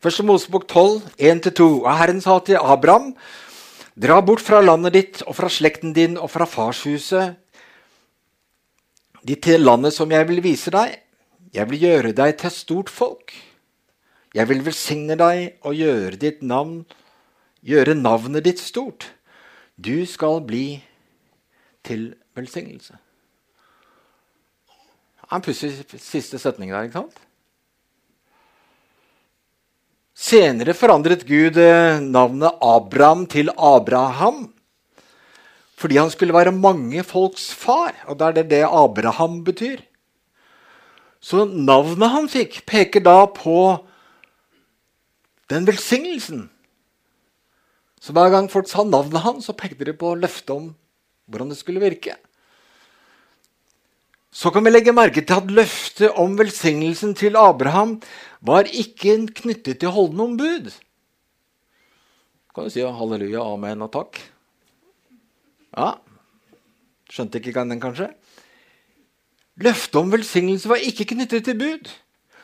Første 0.02 0.22
Mosebok 0.22 0.68
12, 0.68 1.00
1-2. 1.18 1.64
Og 1.82 1.88
Herren 1.96 2.20
sa 2.20 2.38
til 2.44 2.60
Abraham.: 2.60 3.16
Dra 3.96 4.20
bort 4.20 4.40
fra 4.40 4.60
landet 4.60 4.92
ditt 4.92 5.22
og 5.26 5.34
fra 5.36 5.48
slekten 5.48 5.92
din 5.92 6.18
og 6.18 6.30
fra 6.30 6.44
farshuset 6.44 7.34
ditt 9.26 9.42
til 9.42 9.62
landet 9.62 9.94
som 9.94 10.10
jeg 10.10 10.28
vil 10.28 10.42
vise 10.42 10.70
deg. 10.70 11.01
Jeg 11.52 11.68
vil 11.70 11.82
gjøre 11.84 12.12
deg 12.16 12.36
til 12.40 12.50
stort 12.54 12.90
folk. 12.90 13.34
Jeg 14.32 14.48
vil 14.48 14.64
velsigne 14.64 15.18
deg 15.20 15.58
og 15.68 15.76
gjøre 15.76 16.16
ditt 16.16 16.40
navn 16.40 16.82
gjøre 17.62 17.94
navnet 17.98 18.44
ditt 18.46 18.60
stort. 18.62 19.08
Du 19.78 20.04
skal 20.06 20.42
bli 20.46 20.82
til 21.86 22.12
velsignelse. 22.36 22.98
Det 25.22 25.28
er 25.30 25.38
en 25.38 25.44
pussig 25.44 26.00
siste 26.02 26.38
setning 26.38 26.74
der, 26.74 26.86
ikke 26.86 27.00
sant? 27.00 27.20
Senere 30.12 30.74
forandret 30.76 31.24
Gud 31.26 31.56
eh, 31.58 32.02
navnet 32.04 32.60
Abraham 32.62 33.24
til 33.26 33.48
Abraham 33.56 34.50
fordi 35.82 35.96
han 35.98 36.12
skulle 36.12 36.36
være 36.36 36.52
mange 36.54 37.02
folks 37.02 37.48
far. 37.58 37.96
Og 38.06 38.14
det 38.14 38.26
er 38.26 38.34
det 38.36 38.44
det 38.52 38.60
Abraham 38.68 39.40
betyr. 39.42 39.80
Så 41.22 41.44
navnet 41.46 42.10
han 42.10 42.26
fikk, 42.30 42.64
peker 42.66 43.04
da 43.04 43.20
på 43.30 43.56
den 45.52 45.68
velsignelsen. 45.68 46.48
Så 48.02 48.14
hver 48.16 48.32
gang 48.34 48.48
folk 48.50 48.66
sa 48.66 48.82
navnet 48.82 49.22
hans, 49.22 49.46
så 49.46 49.54
pekte 49.54 49.86
de 49.86 49.94
på 49.94 50.16
løftet 50.18 50.50
om 50.50 50.72
hvordan 51.30 51.52
det 51.52 51.60
skulle 51.60 51.82
virke. 51.82 52.16
Så 54.32 54.50
kan 54.50 54.64
vi 54.64 54.72
legge 54.72 54.94
merke 54.96 55.22
til 55.22 55.38
at 55.38 55.50
løftet 55.52 56.18
om 56.18 56.34
velsignelsen 56.38 57.12
til 57.14 57.36
Abraham 57.36 57.98
var 58.40 58.66
ikke 58.66 59.18
knyttet 59.42 59.78
til 59.78 59.90
å 59.90 59.96
holde 59.98 60.18
noen 60.18 60.38
bud. 60.40 60.72
Kan 62.52 62.66
du 62.66 62.72
si 62.72 62.82
halleluja, 62.82 63.44
amen 63.44 63.84
og 63.84 63.92
takk? 63.92 64.18
Ja. 65.76 65.94
Skjønte 67.12 67.38
ikke 67.38 67.54
den, 67.60 67.78
kanskje? 67.80 68.08
Løftet 69.60 69.98
om 70.00 70.12
velsignelse 70.12 70.70
var 70.70 70.80
ikke 70.80 71.10
knyttet 71.12 71.44
til 71.44 71.58
bud, 71.58 71.90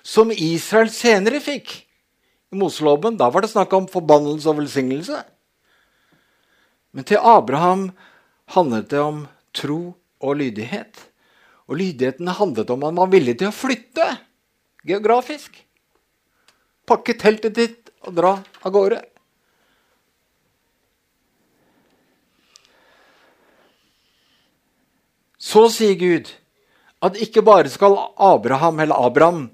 som 0.04 0.32
Israel 0.32 0.90
senere 0.92 1.40
fikk. 1.40 1.72
I 2.52 2.58
Moseloven 2.60 3.16
da 3.20 3.28
var 3.32 3.44
det 3.44 3.52
snakk 3.52 3.72
om 3.76 3.88
forbannelse 3.88 4.48
og 4.50 4.60
velsignelse. 4.60 5.22
Men 6.92 7.04
til 7.08 7.20
Abraham 7.20 7.90
handlet 8.54 8.88
det 8.92 9.00
om 9.00 9.26
tro 9.56 9.94
og 10.20 10.36
lydighet. 10.40 11.04
Og 11.68 11.76
lydigheten 11.80 12.28
handlet 12.28 12.70
om 12.72 12.84
at 12.84 12.94
man 12.96 13.04
var 13.04 13.12
villig 13.12 13.36
til 13.40 13.50
å 13.50 13.56
flytte 13.56 14.06
geografisk. 14.88 15.52
Pakke 16.88 17.16
teltet 17.20 17.56
ditt 17.56 17.92
og 18.08 18.16
dra 18.16 18.32
av 18.64 18.72
gårde. 18.72 19.02
Så 25.38 25.68
sier 25.72 25.96
Gud 26.00 26.32
at 27.02 27.18
ikke 27.22 27.44
bare 27.46 27.70
skal 27.70 27.96
Abraham 28.18 28.80
eller 28.82 28.98
Abraham 29.06 29.48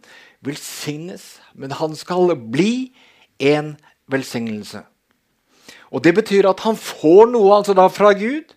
velsignes, 0.44 1.38
men 1.54 1.72
han 1.76 1.96
skal 1.96 2.34
bli 2.36 2.92
en 3.38 3.74
velsignelse. 4.10 4.84
Og 5.94 6.02
det 6.04 6.14
betyr 6.16 6.48
at 6.50 6.64
han 6.64 6.76
får 6.76 7.28
noe 7.32 7.52
altså 7.58 7.74
da 7.76 7.86
fra 7.92 8.12
Gud. 8.16 8.54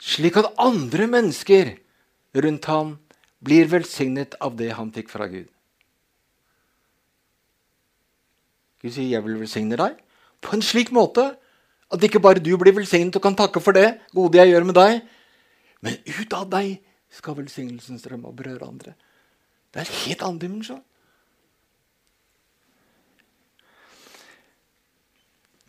Slik 0.00 0.38
at 0.40 0.52
andre 0.60 1.08
mennesker 1.10 1.74
rundt 2.36 2.68
ham 2.70 2.94
blir 3.44 3.68
velsignet 3.72 4.36
av 4.40 4.56
det 4.60 4.70
han 4.76 4.92
fikk 4.94 5.10
fra 5.12 5.26
Gud. 5.28 5.48
Gud 8.80 8.92
sier 8.92 9.10
'jeg 9.10 9.24
vil 9.24 9.40
velsigne 9.40 9.76
deg' 9.76 9.98
på 10.40 10.54
en 10.54 10.62
slik 10.62 10.90
måte 10.90 11.36
at 11.90 12.04
ikke 12.06 12.22
bare 12.22 12.42
du 12.42 12.52
blir 12.58 12.74
velsignet 12.76 13.16
og 13.18 13.24
kan 13.24 13.36
takke 13.36 13.62
for 13.62 13.76
det 13.76 13.98
gode 14.14 14.38
jeg 14.38 14.52
gjør 14.52 14.68
med 14.68 14.78
deg, 14.78 15.00
men 15.82 15.96
ut 16.06 16.36
av 16.36 16.46
deg 16.52 16.76
skal 17.10 17.38
velsignelsen 17.40 17.98
strømme 17.98 18.30
og 18.30 18.36
berøre 18.38 18.68
andre. 18.68 18.94
Det 19.70 19.82
er 19.82 19.88
en 19.88 19.98
helt 20.04 20.22
annen 20.26 20.40
dimensjon. 20.42 20.84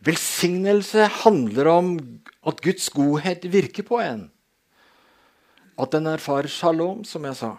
Velsignelse 0.01 1.05
handler 1.21 1.67
om 1.69 1.89
at 2.49 2.61
Guds 2.65 2.89
godhet 2.89 3.45
virker 3.53 3.85
på 3.85 3.99
en. 4.01 4.23
At 5.77 5.93
en 5.97 6.09
erfarer 6.09 6.49
shalom, 6.49 7.03
som 7.05 7.25
jeg 7.25 7.37
sa. 7.37 7.51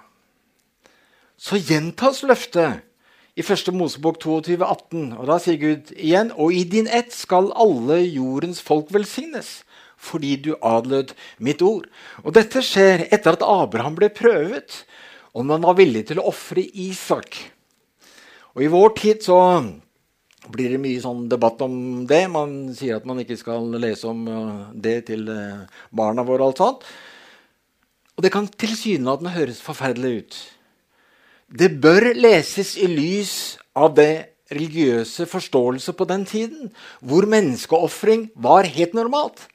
Så 1.39 1.59
gjentas 1.59 2.23
løftet 2.27 2.83
i 3.33 3.43
1. 3.43 3.73
Mosebok 3.73 4.19
22, 4.21 4.59
18. 4.61 5.13
Og 5.17 5.29
da 5.31 5.39
sier 5.41 5.61
Gud 5.61 5.93
igjen 5.97 6.33
Og 6.37 6.53
i 6.53 6.65
din 6.69 6.89
ett 6.89 7.15
skal 7.17 7.53
alle 7.57 8.03
jordens 8.05 8.61
folk 8.61 8.93
velsignes, 8.93 9.63
fordi 9.97 10.37
du 10.37 10.53
adlød 10.61 11.15
mitt 11.39 11.63
ord. 11.65 11.87
Og 12.25 12.35
dette 12.37 12.65
skjer 12.65 13.07
etter 13.11 13.39
at 13.39 13.47
Abraham 13.47 13.97
ble 13.97 14.11
prøvet, 14.13 14.83
om 15.33 15.49
han 15.49 15.65
var 15.65 15.79
villig 15.79 16.05
til 16.11 16.21
å 16.21 16.29
ofre 16.29 16.61
Isak. 16.61 17.39
Og 18.53 18.67
i 18.67 18.73
vår 18.73 18.93
tid 18.99 19.23
så 19.25 19.39
blir 20.53 20.75
det 20.75 20.81
mye 20.83 21.01
sånn 21.01 21.25
debatt 21.31 21.63
om 21.65 22.03
det. 22.11 22.27
Man 22.29 22.75
sier 22.77 22.99
at 22.99 23.07
man 23.09 23.23
ikke 23.23 23.39
skal 23.41 23.71
lese 23.81 24.11
om 24.11 24.27
uh, 24.29 24.67
det 24.75 25.07
til 25.09 25.25
uh, 25.31 25.63
barna 25.95 26.27
våre. 26.27 26.43
og 26.43 26.53
alt 26.53 26.61
sånt. 26.61 26.91
Og 28.19 28.27
det 28.27 28.33
kan 28.35 28.51
tilsynelatende 28.51 29.33
høres 29.33 29.63
forferdelig 29.65 30.13
ut. 30.19 30.41
Det 31.53 31.69
bør 31.83 32.13
leses 32.17 32.77
i 32.81 32.89
lys 32.89 33.33
av 33.77 33.93
det 33.97 34.33
religiøse 34.53 35.27
forståelse 35.29 35.95
på 35.97 36.07
den 36.09 36.25
tiden, 36.29 36.71
hvor 37.01 37.29
menneskeofring 37.29 38.31
var 38.37 38.69
helt 38.69 38.95
normalt. 38.97 39.49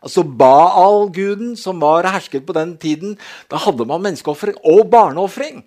Altså 0.00 0.24
Baal-guden, 0.24 1.56
som 1.60 1.82
var 1.82 2.08
hersket 2.08 2.46
på 2.46 2.56
den 2.56 2.76
tiden, 2.80 3.18
da 3.50 3.60
hadde 3.60 3.86
man 3.86 4.02
menneskeofring 4.02 4.56
og 4.64 4.86
barneofring. 4.90 5.60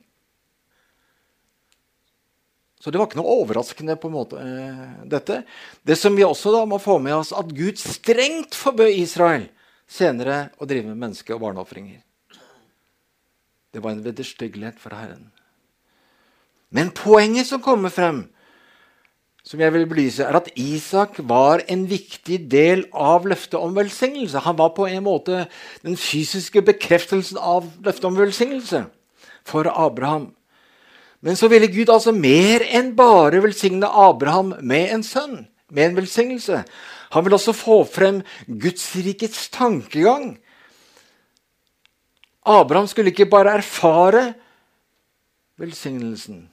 Så 2.84 2.92
det 2.92 3.00
var 3.00 3.08
ikke 3.08 3.22
noe 3.22 3.36
overraskende 3.40 3.96
på 3.96 4.10
en 4.10 4.16
måte, 4.18 4.40
eh, 4.40 5.06
dette. 5.08 5.44
Det 5.86 5.96
som 5.98 6.16
vi 6.16 6.25
også 6.25 6.52
da 6.52 6.66
må 6.66 6.82
få 6.82 6.98
med 7.00 7.13
oss, 7.16 7.32
at 7.32 7.48
Gud 7.48 7.80
strengt 7.80 8.56
forbød 8.56 8.92
Israel 8.92 9.48
senere 9.88 10.50
å 10.60 10.68
drive 10.68 10.88
med 10.88 10.98
menneske- 10.98 11.34
og 11.34 11.40
barneofringer. 11.40 12.02
Det 13.72 13.82
var 13.82 13.92
en 13.92 14.04
vederstyggelighet 14.04 14.80
for 14.80 14.90
Herren. 14.90 15.32
Men 16.74 16.92
poenget 16.96 17.48
som 17.48 17.62
kommer 17.62 17.94
frem, 17.94 18.25
som 19.44 19.60
jeg 19.60 19.74
vil 19.75 19.86
belyse, 19.88 20.24
er 20.24 20.38
at 20.39 20.48
Isak 20.58 21.20
var 21.30 21.62
en 21.70 21.84
viktig 21.89 22.39
del 22.51 22.86
av 22.96 23.27
løftet 23.27 23.60
om 23.60 23.75
velsignelse. 23.75 24.39
Han 24.46 24.58
var 24.58 24.72
på 24.75 24.88
en 24.88 25.03
måte 25.03 25.46
den 25.84 25.98
fysiske 26.00 26.63
bekreftelsen 26.63 27.38
av 27.38 27.68
løftet 27.84 28.08
om 28.08 28.18
velsignelse 28.18 28.86
for 29.46 29.68
Abraham. 29.68 30.32
Men 31.24 31.36
så 31.39 31.48
ville 31.51 31.72
Gud 31.72 31.92
altså 31.92 32.12
mer 32.15 32.63
enn 32.68 32.94
bare 32.96 33.44
velsigne 33.44 33.88
Abraham 33.88 34.56
med 34.60 34.96
en 34.96 35.03
sønn, 35.08 35.44
med 35.72 35.92
en 35.92 36.00
velsignelse. 36.01 36.63
Han 37.13 37.25
vil 37.25 37.36
også 37.38 37.53
få 37.56 37.84
frem 37.88 38.24
Gudsrikets 38.48 39.50
tankegang. 39.53 40.38
Abraham 42.44 42.88
skulle 42.88 43.14
ikke 43.14 43.29
bare 43.31 43.59
erfare 43.59 44.33
velsignelsen, 45.59 46.50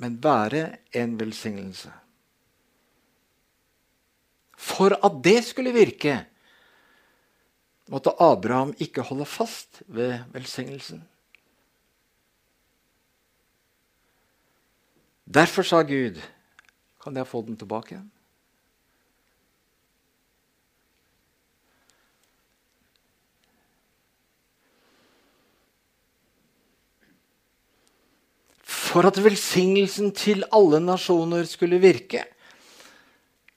men 0.00 0.16
være 0.24 0.78
en 0.96 1.18
velsignelse. 1.20 1.92
For 4.56 4.96
at 4.96 5.18
det 5.24 5.42
skulle 5.44 5.72
virke, 5.76 6.14
måtte 7.92 8.14
Abraham 8.20 8.72
ikke 8.80 9.04
holde 9.04 9.26
fast 9.28 9.82
ved 9.86 10.18
velsignelsen. 10.32 11.02
Derfor 15.30 15.62
sa 15.62 15.82
Gud, 15.86 16.16
kan 17.04 17.16
jeg 17.16 17.28
få 17.28 17.42
den 17.46 17.56
tilbake 17.60 17.94
igjen? 17.94 18.08
For 28.90 29.06
at 29.06 29.20
velsignelsen 29.22 30.10
til 30.18 30.42
alle 30.50 30.80
nasjoner 30.82 31.46
skulle 31.46 31.78
virke, 31.78 32.24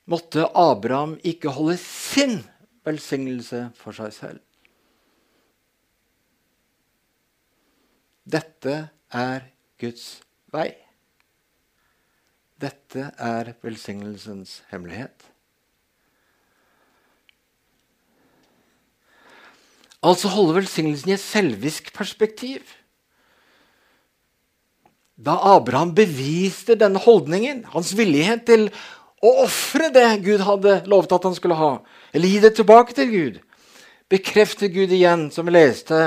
måtte 0.05 0.45
Abraham 0.45 1.15
ikke 1.25 1.53
holde 1.55 1.79
sin 1.81 2.43
velsignelse 2.85 3.63
for 3.79 3.97
seg 3.97 4.13
selv. 4.13 4.43
Dette 8.29 8.75
er 9.09 9.47
Guds 9.81 10.05
vei. 10.53 10.69
Dette 12.61 13.09
er 13.17 13.55
velsignelsens 13.65 14.59
hemmelighet. 14.69 15.25
Altså 20.03 20.29
holde 20.29 20.59
velsignelsen 20.61 21.09
i 21.09 21.17
et 21.17 21.25
selvisk 21.25 21.89
perspektiv. 21.95 22.61
Da 25.15 25.37
Abraham 25.55 25.93
beviste 25.93 26.75
denne 26.79 27.01
holdningen, 27.01 27.63
hans 27.69 27.93
villighet 27.93 28.47
til 28.49 28.67
å 29.23 29.45
ofre 29.45 29.91
det 29.93 30.07
Gud 30.25 30.41
hadde 30.43 30.79
lovet 30.89 31.13
at 31.13 31.27
han 31.29 31.35
skulle 31.37 31.57
ha, 31.59 31.73
eller 32.13 32.31
gi 32.31 32.41
det 32.43 32.55
tilbake 32.57 32.95
til 32.97 33.11
Gud, 33.11 33.39
bekreftet 34.11 34.73
Gud 34.73 34.91
igjen, 34.91 35.29
som 35.31 35.45
vi 35.47 35.53
leste, 35.53 36.01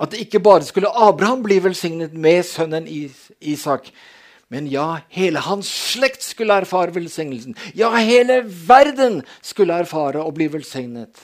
at 0.00 0.16
ikke 0.16 0.40
bare 0.44 0.68
skulle 0.68 0.92
Abraham 0.92 1.42
bli 1.44 1.58
velsignet 1.64 2.12
med 2.12 2.44
sønnen 2.48 2.86
Isak, 2.88 3.90
men 4.50 4.66
ja, 4.66 5.00
hele 5.14 5.40
hans 5.46 5.68
slekt 5.70 6.24
skulle 6.26 6.56
erfare 6.60 6.92
velsignelsen. 6.96 7.54
Ja, 7.78 7.92
hele 7.94 8.40
verden 8.44 9.20
skulle 9.46 9.76
erfare 9.78 10.24
å 10.24 10.32
bli 10.34 10.48
velsignet 10.50 11.20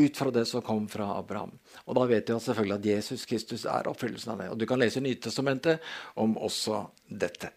ut 0.00 0.16
fra 0.16 0.32
det 0.32 0.46
som 0.48 0.64
kom 0.64 0.86
fra 0.88 1.10
Abraham. 1.18 1.52
Og 1.86 1.96
da 1.98 2.04
vet 2.06 2.28
vi 2.30 2.38
selvfølgelig 2.38 2.78
at 2.78 2.86
Jesus 2.86 3.24
Kristus 3.26 3.64
er 3.64 3.88
oppfyllelsen 3.90 4.34
av 4.34 4.42
det. 4.42 4.50
Og 4.52 4.60
du 4.60 4.66
kan 4.68 4.80
lese 4.80 5.02
Nytestamentet 5.02 5.82
om 6.16 6.36
også 6.38 6.84
dette. 7.08 7.50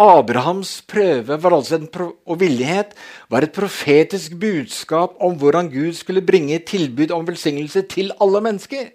Abrahams 0.00 0.78
prøve 0.88 1.36
var 1.42 1.52
altså 1.52 1.76
en 1.76 1.88
og 2.00 2.38
villighet 2.40 2.94
var 3.28 3.44
et 3.44 3.52
profetisk 3.52 4.38
budskap 4.40 5.18
om 5.20 5.34
hvordan 5.36 5.68
Gud 5.68 5.92
skulle 5.98 6.24
bringe 6.24 6.58
tilbud 6.64 7.12
om 7.12 7.26
velsignelse 7.26 7.82
til 7.82 8.12
alle 8.20 8.40
mennesker. 8.40 8.88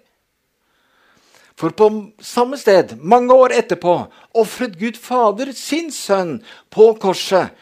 For 1.56 1.72
på 1.72 1.88
samme 2.20 2.58
sted, 2.60 2.96
mange 2.98 3.32
år 3.32 3.54
etterpå, 3.56 3.94
ofret 4.34 4.74
Gud 4.80 4.98
Fader 5.00 5.54
sin 5.56 5.92
sønn 5.94 6.40
på 6.70 6.90
korset 7.00 7.54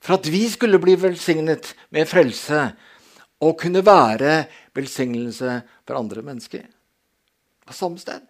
for 0.00 0.16
at 0.16 0.28
vi 0.30 0.46
skulle 0.48 0.78
bli 0.78 0.94
velsignet 1.00 1.72
med 1.90 2.06
frelse 2.08 2.70
og 3.42 3.58
kunne 3.60 3.82
være 3.84 4.46
velsignelse 4.76 5.60
for 5.86 5.98
andre 5.98 6.22
mennesker. 6.26 6.66
På 7.66 7.74
samme 7.74 7.98
sted. 7.98 8.24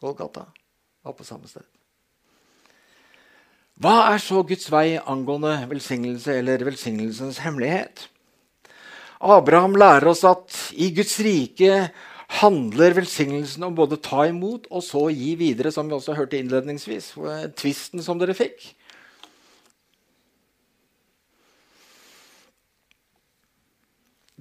Golgata 0.00 0.46
var 1.02 1.16
på 1.16 1.26
samme 1.26 1.48
sted. 1.48 1.64
Hva 3.82 4.12
er 4.12 4.20
så 4.22 4.44
Guds 4.46 4.68
vei 4.70 4.94
angående 4.98 5.56
velsignelse 5.70 6.38
eller 6.38 6.62
velsignelsens 6.62 7.40
hemmelighet? 7.42 8.06
Abraham 9.24 9.74
lærer 9.80 10.06
oss 10.12 10.22
at 10.28 10.54
i 10.78 10.90
Guds 10.94 11.16
rike 11.24 11.88
handler 12.40 12.94
velsignelsen 12.96 13.64
om 13.66 13.74
både 13.76 13.98
ta 14.02 14.26
imot 14.28 14.68
og 14.70 14.84
så 14.84 15.08
gi 15.10 15.34
videre, 15.40 15.72
som 15.74 15.88
vi 15.88 15.96
også 15.96 16.16
hørte 16.16 16.38
innledningsvis. 16.38 17.12
Tvisten 17.58 18.04
som 18.04 18.20
dere 18.20 18.36
fikk. 18.36 18.74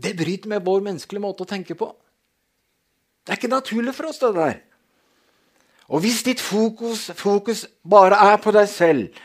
Det 0.04 0.16
bryter 0.20 0.52
med 0.52 0.66
vår 0.66 0.84
menneskelige 0.84 1.24
måte 1.24 1.46
å 1.46 1.50
tenke 1.50 1.78
på. 1.80 1.88
Det 3.24 3.32
er 3.32 3.40
ikke 3.40 3.54
naturlig 3.54 3.94
for 3.96 4.10
oss, 4.10 4.20
det 4.20 4.34
der. 4.36 4.58
Og 5.88 6.04
hvis 6.04 6.24
ditt 6.26 6.42
fokus, 6.44 7.10
fokus 7.16 7.66
bare 7.88 8.20
er 8.32 8.40
på 8.44 8.52
deg 8.56 8.68
selv, 8.72 9.22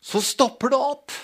så 0.00 0.20
stopper 0.24 0.72
det 0.72 0.80
opp. 0.80 1.14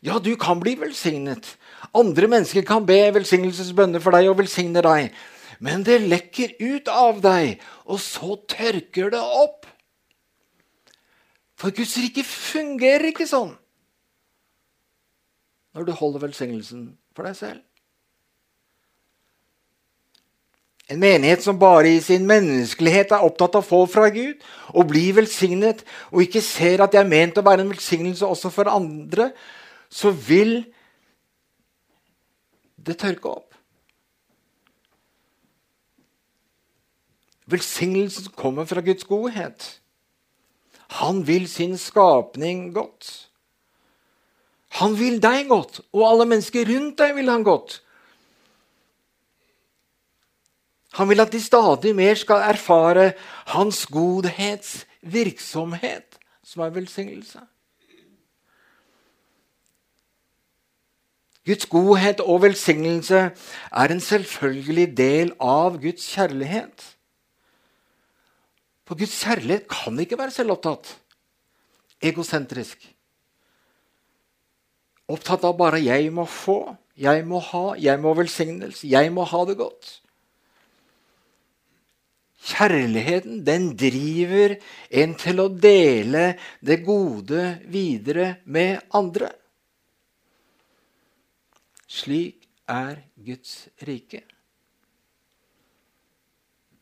Ja, 0.00 0.18
du 0.18 0.32
kan 0.40 0.60
bli 0.60 0.74
velsignet. 0.80 1.56
Andre 1.96 2.28
mennesker 2.30 2.64
kan 2.64 2.86
be 2.88 2.98
velsignelsesbønner 3.16 4.00
for 4.00 4.16
deg 4.16 4.30
og 4.30 4.38
velsigne 4.40 4.82
deg. 4.84 5.12
men 5.60 5.82
det 5.84 5.98
lekker 6.00 6.54
ut 6.56 6.88
av 6.88 7.18
deg, 7.20 7.60
og 7.84 7.98
så 8.00 8.38
tørker 8.48 9.10
det 9.12 9.20
opp. 9.20 9.66
For 11.60 11.68
Guds 11.68 11.98
rike 12.00 12.24
fungerer 12.24 13.10
ikke 13.10 13.28
sånn 13.28 13.52
når 15.76 15.84
du 15.86 15.92
holder 15.92 16.24
velsignelsen 16.24 16.86
for 17.20 17.28
deg 17.28 17.36
selv. 17.36 17.60
En 20.90 20.98
menighet 20.98 21.44
som 21.44 21.58
bare 21.60 21.92
i 21.92 22.00
sin 22.02 22.24
menneskelighet 22.26 23.12
er 23.14 23.22
opptatt 23.22 23.54
av 23.54 23.62
å 23.62 23.68
få 23.68 23.84
fra 23.86 24.08
Gud 24.10 24.40
og 24.72 24.88
bli 24.90 25.04
velsignet, 25.14 25.84
og 26.10 26.24
ikke 26.24 26.42
ser 26.42 26.82
at 26.82 26.90
det 26.90 26.98
er 27.04 27.12
ment 27.12 27.38
å 27.38 27.44
være 27.46 27.62
en 27.62 27.70
velsignelse 27.70 28.26
også 28.26 28.50
for 28.50 28.72
andre, 28.72 29.30
så 29.86 30.10
vil 30.10 30.64
det 32.80 32.98
tørke 32.98 33.30
opp. 33.30 33.46
Velsignelsen 37.50 38.32
kommer 38.38 38.66
fra 38.66 38.82
Guds 38.82 39.06
godhet. 39.06 39.68
Han 40.98 41.22
vil 41.26 41.46
sin 41.50 41.76
skapning 41.78 42.70
godt. 42.74 43.29
Han 44.78 44.98
vil 44.98 45.22
deg 45.22 45.48
godt, 45.50 45.80
og 45.92 46.06
alle 46.06 46.26
mennesker 46.30 46.68
rundt 46.68 46.98
deg 47.00 47.14
vil 47.16 47.28
han 47.30 47.42
godt. 47.46 47.82
Han 50.98 51.08
vil 51.10 51.20
at 51.22 51.32
de 51.32 51.40
stadig 51.42 51.96
mer 51.96 52.14
skal 52.18 52.40
erfare 52.50 53.12
hans 53.54 53.86
godhetsvirksomhet, 53.86 56.18
som 56.42 56.62
er 56.62 56.70
velsignelse. 56.74 57.40
Guds 61.46 61.66
godhet 61.66 62.20
og 62.20 62.42
velsignelse 62.42 63.30
er 63.72 63.90
en 63.90 64.00
selvfølgelig 64.00 64.96
del 64.96 65.32
av 65.40 65.80
Guds 65.82 66.14
kjærlighet. 66.14 66.96
For 68.86 68.98
Guds 68.98 69.24
kjærlighet 69.24 69.68
kan 69.70 69.98
ikke 69.98 70.18
være 70.18 70.30
selvopptatt, 70.34 70.98
egosentrisk. 72.02 72.99
Opptatt 75.10 75.44
av 75.44 75.56
bare 75.58 75.80
'jeg 75.80 76.12
må 76.12 76.24
få', 76.24 76.76
'jeg 76.96 77.26
må 77.26 77.40
ha', 77.40 77.74
'jeg 77.76 77.98
må 78.00 78.14
velsignelse', 78.14 78.86
'jeg 78.86 79.12
må 79.12 79.24
ha 79.24 79.44
det 79.44 79.56
godt'. 79.56 80.00
Kjærligheten 82.40 83.44
den 83.44 83.76
driver 83.76 84.56
en 84.90 85.14
til 85.14 85.40
å 85.40 85.48
dele 85.48 86.38
det 86.64 86.80
gode 86.86 87.60
videre 87.68 88.40
med 88.44 88.80
andre. 88.96 89.28
Slik 91.86 92.48
er 92.68 93.02
Guds 93.18 93.68
rike. 93.82 94.22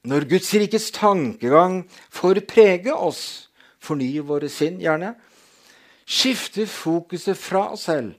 Når 0.04 0.28
Guds 0.30 0.52
rikes 0.54 0.90
tankegang 0.94 1.82
får 2.10 2.44
prege 2.46 2.94
oss, 2.94 3.48
fornye 3.82 4.22
våre 4.22 4.48
sinn 4.52 4.78
gjerne, 4.80 5.16
skifter 6.08 6.68
fokuset 6.70 7.36
fra 7.36 7.68
oss 7.74 7.84
selv 7.90 8.14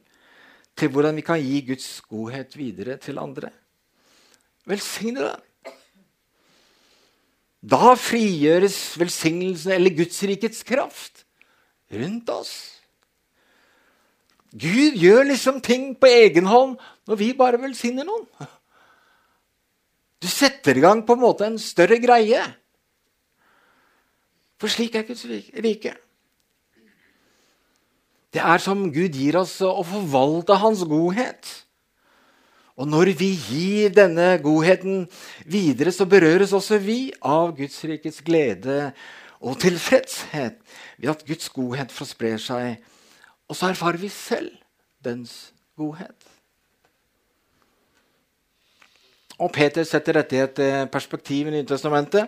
til 0.77 0.91
hvordan 0.93 1.17
vi 1.17 1.25
kan 1.25 1.41
gi 1.41 1.61
Guds 1.67 1.87
godhet 2.07 2.55
videre 2.55 2.97
til 3.01 3.19
andre. 3.19 3.49
Velsigne 4.69 5.25
dem. 5.25 5.45
Da 7.59 7.95
frigjøres 7.99 8.77
velsignelsen 8.99 9.73
eller 9.75 9.97
Guds 9.97 10.21
rikets 10.23 10.61
kraft 10.63 11.25
rundt 11.91 12.29
oss. 12.31 12.53
Gud 14.49 14.95
gjør 14.97 15.27
liksom 15.27 15.59
ting 15.61 15.91
på 15.99 16.07
egen 16.09 16.47
hånd 16.49 16.77
når 17.09 17.19
vi 17.19 17.33
bare 17.37 17.59
velsigner 17.61 18.07
noen. 18.07 18.25
Du 20.19 20.27
setter 20.27 20.77
i 20.77 20.83
gang 20.83 21.03
på 21.05 21.15
en 21.15 21.23
måte 21.23 21.47
en 21.47 21.59
større 21.61 21.99
greie. 22.01 22.41
For 24.59 24.71
slik 24.71 24.95
er 24.99 25.05
Guds 25.07 25.25
rike. 25.27 25.93
Det 28.33 28.41
er 28.41 28.61
som 28.61 28.85
Gud 28.93 29.15
gir 29.17 29.39
oss 29.39 29.55
å 29.65 29.81
forvalte 29.85 30.57
Hans 30.61 30.83
godhet. 30.85 31.49
Og 32.79 32.87
når 32.87 33.11
vi 33.19 33.33
gir 33.35 33.91
denne 33.91 34.37
godheten 34.39 35.03
videre, 35.49 35.91
så 35.91 36.07
berøres 36.07 36.53
også 36.55 36.77
vi 36.79 37.09
av 37.19 37.51
Guds 37.57 37.81
rikets 37.83 38.21
glede 38.23 38.93
og 39.39 39.59
tilfredshet 39.59 40.61
ved 40.97 41.11
at 41.11 41.25
Guds 41.27 41.49
godhet 41.51 41.91
får 41.91 42.11
spre 42.13 42.33
seg. 42.39 42.79
Og 43.49 43.57
så 43.57 43.73
erfarer 43.73 43.99
vi 43.99 44.11
selv 44.13 44.53
dens 45.03 45.51
godhet. 45.79 46.15
Og 49.39 49.51
Peter 49.55 49.83
setter 49.87 50.19
dette 50.19 50.35
i 50.35 50.43
et 50.43 50.59
eh, 50.63 50.87
perspektiv 50.91 51.47
i 51.47 51.53
Nytestamentet, 51.55 52.27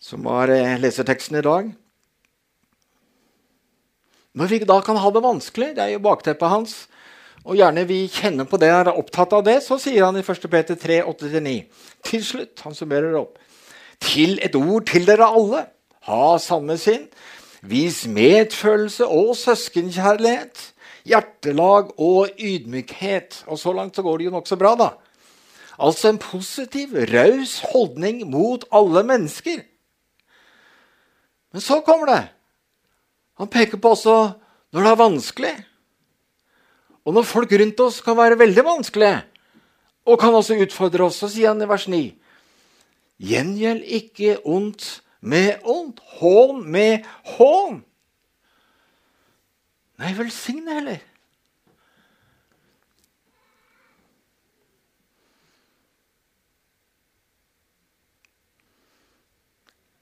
som 0.00 0.24
var 0.28 0.52
eh, 0.52 0.76
leserteksten 0.80 1.40
i 1.40 1.44
dag. 1.44 1.70
Når 4.34 4.50
vi 4.50 4.58
da 4.66 4.80
kan 4.82 4.98
ha 4.98 5.10
det 5.14 5.22
vanskelig, 5.22 5.74
det 5.76 5.82
er 5.84 5.94
jo 5.94 6.02
bakteppet 6.02 6.50
hans, 6.50 6.74
og 7.44 7.58
gjerne 7.58 7.84
vi 7.86 8.06
kjenner 8.08 8.48
på 8.48 8.58
det, 8.58 8.70
er 8.72 8.90
opptatt 8.90 9.34
av 9.36 9.44
det, 9.46 9.58
så 9.62 9.76
sier 9.80 10.06
han 10.06 10.16
i 10.16 10.24
1. 10.24 10.46
Peter 10.50 10.78
3, 10.80 11.02
8-9. 11.12 11.54
Til 12.08 12.24
slutt, 12.24 12.62
han 12.64 12.74
summerer 12.74 13.18
opp. 13.20 13.36
Til 14.02 14.38
et 14.42 14.56
ord 14.56 14.86
til 14.88 15.04
dere 15.06 15.28
alle. 15.28 15.66
Ha 16.08 16.38
samme 16.40 16.78
sinn. 16.80 17.06
Vis 17.64 18.02
medfølelse 18.08 19.06
og 19.06 19.36
søskenkjærlighet. 19.40 20.70
Hjertelag 21.04 21.92
og 22.00 22.32
ydmykhet. 22.40 23.44
Og 23.46 23.60
så 23.60 23.76
langt 23.76 23.96
så 23.96 24.04
går 24.04 24.18
det 24.18 24.30
jo 24.30 24.34
nokså 24.34 24.58
bra, 24.60 24.74
da. 24.80 24.90
Altså 25.78 26.10
en 26.10 26.20
positiv, 26.22 26.96
raus 27.12 27.58
holdning 27.72 28.24
mot 28.30 28.64
alle 28.72 29.04
mennesker. 29.04 29.62
Men 31.52 31.62
så 31.62 31.82
kommer 31.86 32.08
det. 32.08 32.22
Han 33.40 33.50
peker 33.50 33.80
på 33.82 33.94
også 33.94 34.16
når 34.74 34.80
det 34.82 34.90
er 34.90 35.00
vanskelig. 35.00 35.54
Og 37.04 37.14
når 37.14 37.26
folk 37.28 37.52
rundt 37.52 37.80
oss 37.84 38.00
kan 38.00 38.16
være 38.16 38.38
veldig 38.38 38.64
vanskelige, 38.64 39.22
og 40.04 40.20
kan 40.20 40.34
også 40.34 40.56
utfordre 40.60 41.04
oss, 41.06 41.20
så 41.20 41.28
sier 41.32 41.52
han 41.52 41.62
i 41.62 41.68
vers 41.68 41.86
9.: 41.88 42.02
Gjengjeld 43.20 43.84
ikke 43.84 44.38
ondt 44.44 45.02
med 45.20 45.64
ondt, 45.64 46.00
hån 46.20 46.64
med 46.70 47.04
hån. 47.36 47.84
Nei, 49.98 50.12
velsigne 50.18 50.74
heller. 50.74 50.98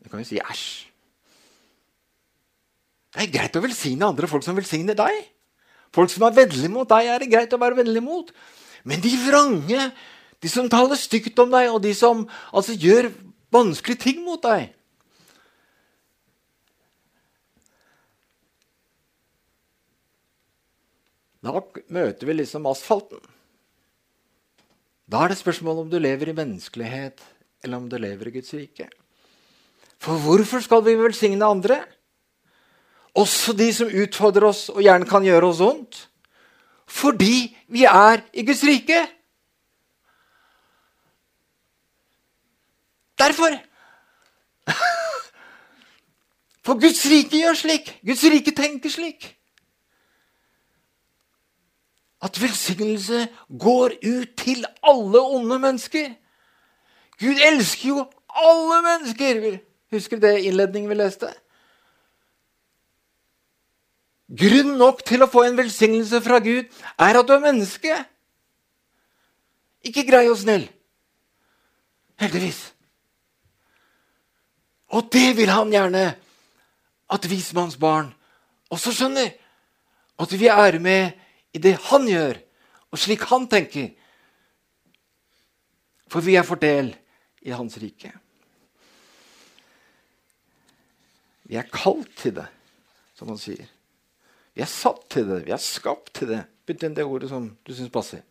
Du 0.03 0.09
kan 0.09 0.19
jo 0.19 0.25
si 0.27 0.41
æsj. 0.41 0.92
Det 3.13 3.27
er 3.27 3.33
greit 3.33 3.57
å 3.59 3.63
velsigne 3.65 4.09
andre 4.09 4.29
folk 4.31 4.45
som 4.45 4.57
velsigner 4.57 4.97
deg. 4.97 5.19
Folk 5.93 6.11
som 6.13 6.25
er 6.25 6.37
vennlige 6.37 6.73
mot 6.73 6.89
deg, 6.89 7.11
er 7.13 7.21
det 7.21 7.33
greit 7.33 7.53
å 7.53 7.61
være 7.61 7.83
vennlig 7.83 8.03
mot. 8.05 8.31
Men 8.89 9.03
de 9.05 9.13
vrange, 9.27 9.89
de 10.41 10.51
som 10.51 10.71
taler 10.73 10.99
stygt 10.99 11.39
om 11.43 11.53
deg, 11.53 11.69
og 11.71 11.83
de 11.85 11.93
som 11.97 12.25
altså, 12.51 12.73
gjør 12.73 13.11
vanskelige 13.53 14.09
ting 14.09 14.23
mot 14.25 14.41
deg 14.43 14.71
Da 21.43 21.59
møter 21.91 22.29
vi 22.29 22.35
liksom 22.39 22.69
asfalten. 22.71 23.19
Da 25.11 25.25
er 25.25 25.33
det 25.33 25.41
spørsmål 25.41 25.81
om 25.83 25.89
du 25.91 25.99
lever 25.99 26.31
i 26.31 26.37
menneskelighet, 26.39 27.19
eller 27.67 27.83
om 27.83 27.89
du 27.91 27.97
lever 27.99 28.31
i 28.31 28.35
Guds 28.37 28.53
rike. 28.55 28.87
For 30.03 30.23
hvorfor 30.23 30.63
skal 30.63 30.85
vi 30.87 30.95
velsigne 31.01 31.43
andre? 31.43 31.81
Også 33.15 33.53
de 33.53 33.69
som 33.75 33.91
utfordrer 33.93 34.47
oss 34.49 34.69
og 34.73 34.81
gjerne 34.83 35.09
kan 35.09 35.25
gjøre 35.25 35.51
oss 35.51 35.61
vondt. 35.61 36.09
Fordi 36.89 37.57
vi 37.69 37.85
er 37.85 38.23
i 38.33 38.45
Guds 38.47 38.65
rike. 38.65 39.03
Derfor. 43.19 43.59
For 46.65 46.81
Guds 46.81 47.05
rike 47.11 47.37
gjør 47.37 47.59
slik. 47.59 47.93
Guds 48.07 48.25
rike 48.25 48.55
tenker 48.57 48.91
slik. 48.91 49.37
At 52.23 52.39
velsignelse 52.41 53.29
går 53.61 53.97
ut 54.07 54.37
til 54.39 54.65
alle 54.83 55.21
onde 55.21 55.59
mennesker. 55.59 56.13
Gud 57.19 57.41
elsker 57.45 57.89
jo 57.89 58.05
alle 58.29 58.83
mennesker. 58.83 59.59
Husker 59.91 60.17
du 60.17 60.27
det 60.27 60.45
innledningen 60.47 60.91
vi 60.91 60.95
leste? 60.95 61.33
Grunn 64.33 64.77
nok 64.81 65.03
til 65.05 65.25
å 65.25 65.29
få 65.29 65.45
en 65.45 65.59
velsignelse 65.59 66.23
fra 66.25 66.39
Gud 66.41 66.69
er 66.97 67.19
at 67.19 67.29
du 67.29 67.35
er 67.35 67.43
menneske. 67.43 67.97
Ikke 69.85 70.07
grei 70.09 70.25
og 70.31 70.39
snill. 70.41 70.65
Heldigvis. 72.23 72.71
Og 74.93 75.09
det 75.13 75.33
vil 75.37 75.53
han 75.53 75.73
gjerne 75.73 76.05
at 77.13 77.29
vismannsbarn 77.29 78.13
også 78.73 78.95
skjønner. 78.97 79.35
At 80.21 80.33
vi 80.39 80.49
er 80.53 80.79
med 80.81 81.19
i 81.53 81.61
det 81.61 81.75
han 81.91 82.07
gjør, 82.09 82.39
og 82.93 83.01
slik 83.01 83.25
han 83.29 83.49
tenker. 83.51 83.91
For 86.13 86.25
vi 86.25 86.37
er 86.37 86.47
fordel 86.47 86.93
i 87.43 87.53
Hans 87.53 87.79
rike. 87.81 88.13
Vi 91.49 91.57
er 91.59 91.69
kalt 91.73 92.13
til 92.21 92.37
det, 92.37 92.49
som 93.17 93.33
han 93.33 93.41
sier. 93.41 93.69
Vi 94.53 94.65
er 94.65 94.69
satt 94.69 95.07
til 95.13 95.29
det. 95.29 95.41
Vi 95.47 95.55
er 95.55 95.63
skapt 95.63 96.13
til 96.19 96.35
det. 96.35 96.43
Bytt 96.69 96.85
inn 96.87 96.97
det 96.97 97.07
ordet 97.09 97.31
som 97.33 97.49
du 97.65 97.73
syns 97.75 97.93
passer. 97.93 98.23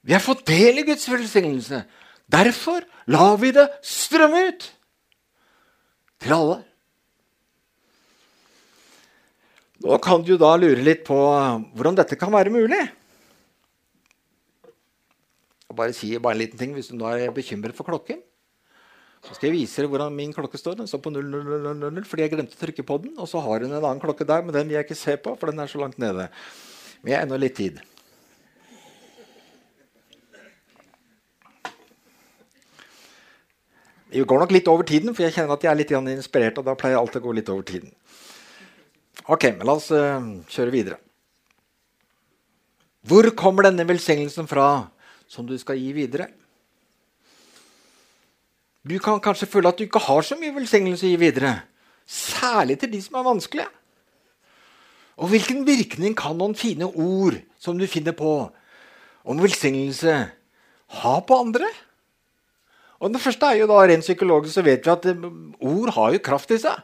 Vi 0.00 0.14
har 0.16 0.22
fått 0.24 0.46
del 0.48 0.80
i 0.80 0.86
Guds 0.88 1.04
velsignelse. 1.10 1.82
Derfor 2.30 2.84
lar 3.10 3.36
vi 3.42 3.52
det 3.52 3.66
strømme 3.84 4.46
ut 4.48 4.66
til 6.20 6.36
alle. 6.36 6.58
Nå 9.80 9.96
kan 10.04 10.24
du 10.24 10.34
da 10.40 10.54
lure 10.60 10.84
litt 10.84 11.04
på 11.06 11.16
hvordan 11.16 11.96
dette 12.00 12.18
kan 12.20 12.32
være 12.32 12.52
mulig. 12.52 12.80
Jeg 15.70 15.76
bare 15.78 15.94
si 15.96 16.10
bare 16.18 16.36
en 16.36 16.42
liten 16.42 16.60
ting 16.60 16.74
hvis 16.76 16.90
du 16.90 16.98
nå 16.98 17.08
er 17.12 17.32
bekymret 17.32 17.76
for 17.76 17.88
klokken. 17.88 18.20
Så 19.20 19.36
skal 19.36 19.50
jeg 19.50 19.58
vise 19.58 19.82
dere 19.82 19.90
hvordan 19.92 20.16
min 20.16 20.32
klokke 20.32 20.58
står. 20.58 20.78
Den 20.78 20.88
står 20.88 21.02
på 21.04 21.12
0000 21.12 22.08
fordi 22.08 22.24
jeg 22.24 22.32
glemte 22.32 22.56
å 22.56 22.60
trykke 22.60 22.84
på 22.88 22.98
den. 23.04 23.14
Og 23.20 23.28
så 23.28 23.42
har 23.44 23.60
hun 23.60 23.70
en 23.70 23.78
annen 23.82 24.00
klokke 24.02 24.26
der, 24.28 24.44
men 24.44 24.56
den 24.56 24.70
vil 24.70 24.78
jeg 24.78 24.88
ikke 24.88 24.98
se 24.98 25.16
på, 25.20 25.34
for 25.36 25.52
den 25.52 25.60
er 25.60 25.70
så 25.70 25.80
langt 25.82 26.00
nede. 26.00 26.30
Men 27.02 27.12
jeg 27.12 27.18
har 27.18 27.28
ennå 27.28 27.40
litt 27.40 27.58
tid. 27.58 27.82
Vi 34.10 34.24
går 34.26 34.42
nok 34.42 34.50
litt 34.56 34.68
over 34.72 34.88
tiden, 34.88 35.14
for 35.14 35.22
jeg 35.22 35.36
kjenner 35.36 35.54
at 35.54 35.62
jeg 35.62 35.70
er 35.70 35.78
litt 35.78 35.92
inspirert. 35.94 36.58
og 36.58 36.66
da 36.66 36.74
pleier 36.74 36.98
alltid 36.98 37.20
å 37.20 37.28
gå 37.28 37.36
litt 37.36 37.52
over 37.52 37.62
tiden. 37.62 37.92
Ok, 39.30 39.52
men 39.54 39.66
la 39.68 39.76
oss 39.78 39.92
uh, 39.94 40.18
kjøre 40.50 40.74
videre. 40.74 40.98
Hvor 43.06 43.28
kommer 43.38 43.68
denne 43.68 43.86
velsignelsen 43.86 44.48
fra 44.50 44.90
som 45.30 45.46
du 45.46 45.54
skal 45.60 45.78
gi 45.78 45.92
videre? 45.94 46.26
Du 48.86 48.96
kan 49.02 49.20
kanskje 49.20 49.48
føle 49.50 49.68
at 49.68 49.78
du 49.78 49.84
ikke 49.84 50.00
har 50.06 50.24
så 50.24 50.38
mye 50.40 50.54
velsignelse 50.56 51.04
å 51.04 51.12
gi 51.12 51.20
videre. 51.20 51.52
Særlig 52.08 52.78
til 52.80 52.92
de 52.94 53.00
som 53.04 53.18
er 53.20 53.26
vanskelige. 53.26 53.68
Og 55.20 55.28
hvilken 55.28 55.66
virkning 55.68 56.16
kan 56.16 56.38
noen 56.38 56.56
fine 56.56 56.88
ord 56.88 57.36
som 57.60 57.76
du 57.76 57.84
finner 57.90 58.16
på 58.16 58.32
om 59.28 59.42
velsignelse, 59.42 60.14
ha 61.00 61.14
på 61.20 61.40
andre? 61.44 61.68
Og 63.00 63.12
det 63.12 63.20
første 63.20 63.48
er 63.48 63.60
jo 63.60 63.68
da, 63.68 63.82
Rent 63.84 64.04
psykologisk 64.04 64.56
så 64.56 64.64
vet 64.64 64.86
vi 64.86 64.92
at 64.92 65.06
eh, 65.08 65.26
ord 65.60 65.92
har 65.96 66.14
jo 66.16 66.22
kraft 66.24 66.52
i 66.56 66.58
seg. 66.60 66.80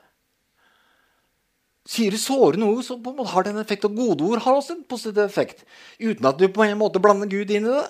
Sier 1.87 2.13
du 2.13 2.19
sårende 2.21 2.69
ord, 2.69 2.83
så 2.85 2.97
har 3.33 3.47
det 3.47 3.55
en 3.55 3.63
effekt. 3.63 3.85
Og 3.89 3.97
gode 3.97 4.25
ord 4.27 4.43
har 4.45 4.59
også 4.59 4.75
en 4.75 4.87
positiv 4.89 5.23
effekt. 5.23 5.65
Uten 6.01 6.29
at 6.29 6.39
du 6.39 6.49
på 6.53 6.65
en 6.65 6.79
måte 6.81 7.01
blander 7.01 7.31
Gud 7.31 7.53
inn 7.53 7.69
i 7.69 7.75
det. 7.77 7.89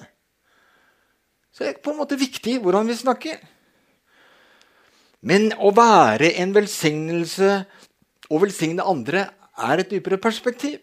Så 1.50 1.64
det 1.64 1.70
er 1.70 1.78
på 1.82 1.94
en 1.94 2.02
måte 2.02 2.18
viktig 2.20 2.58
hvordan 2.62 2.90
vi 2.90 2.98
snakker. 2.98 3.38
Men 5.22 5.50
å 5.56 5.72
være 5.74 6.34
en 6.42 6.52
velsignelse 6.54 7.52
og 8.30 8.42
velsigne 8.42 8.84
andre 8.84 9.28
er 9.56 9.80
et 9.80 9.90
dypere 9.90 10.18
perspektiv. 10.20 10.80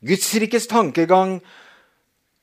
Guds 0.00 0.28
rikes 0.40 0.68
tankegang 0.70 1.40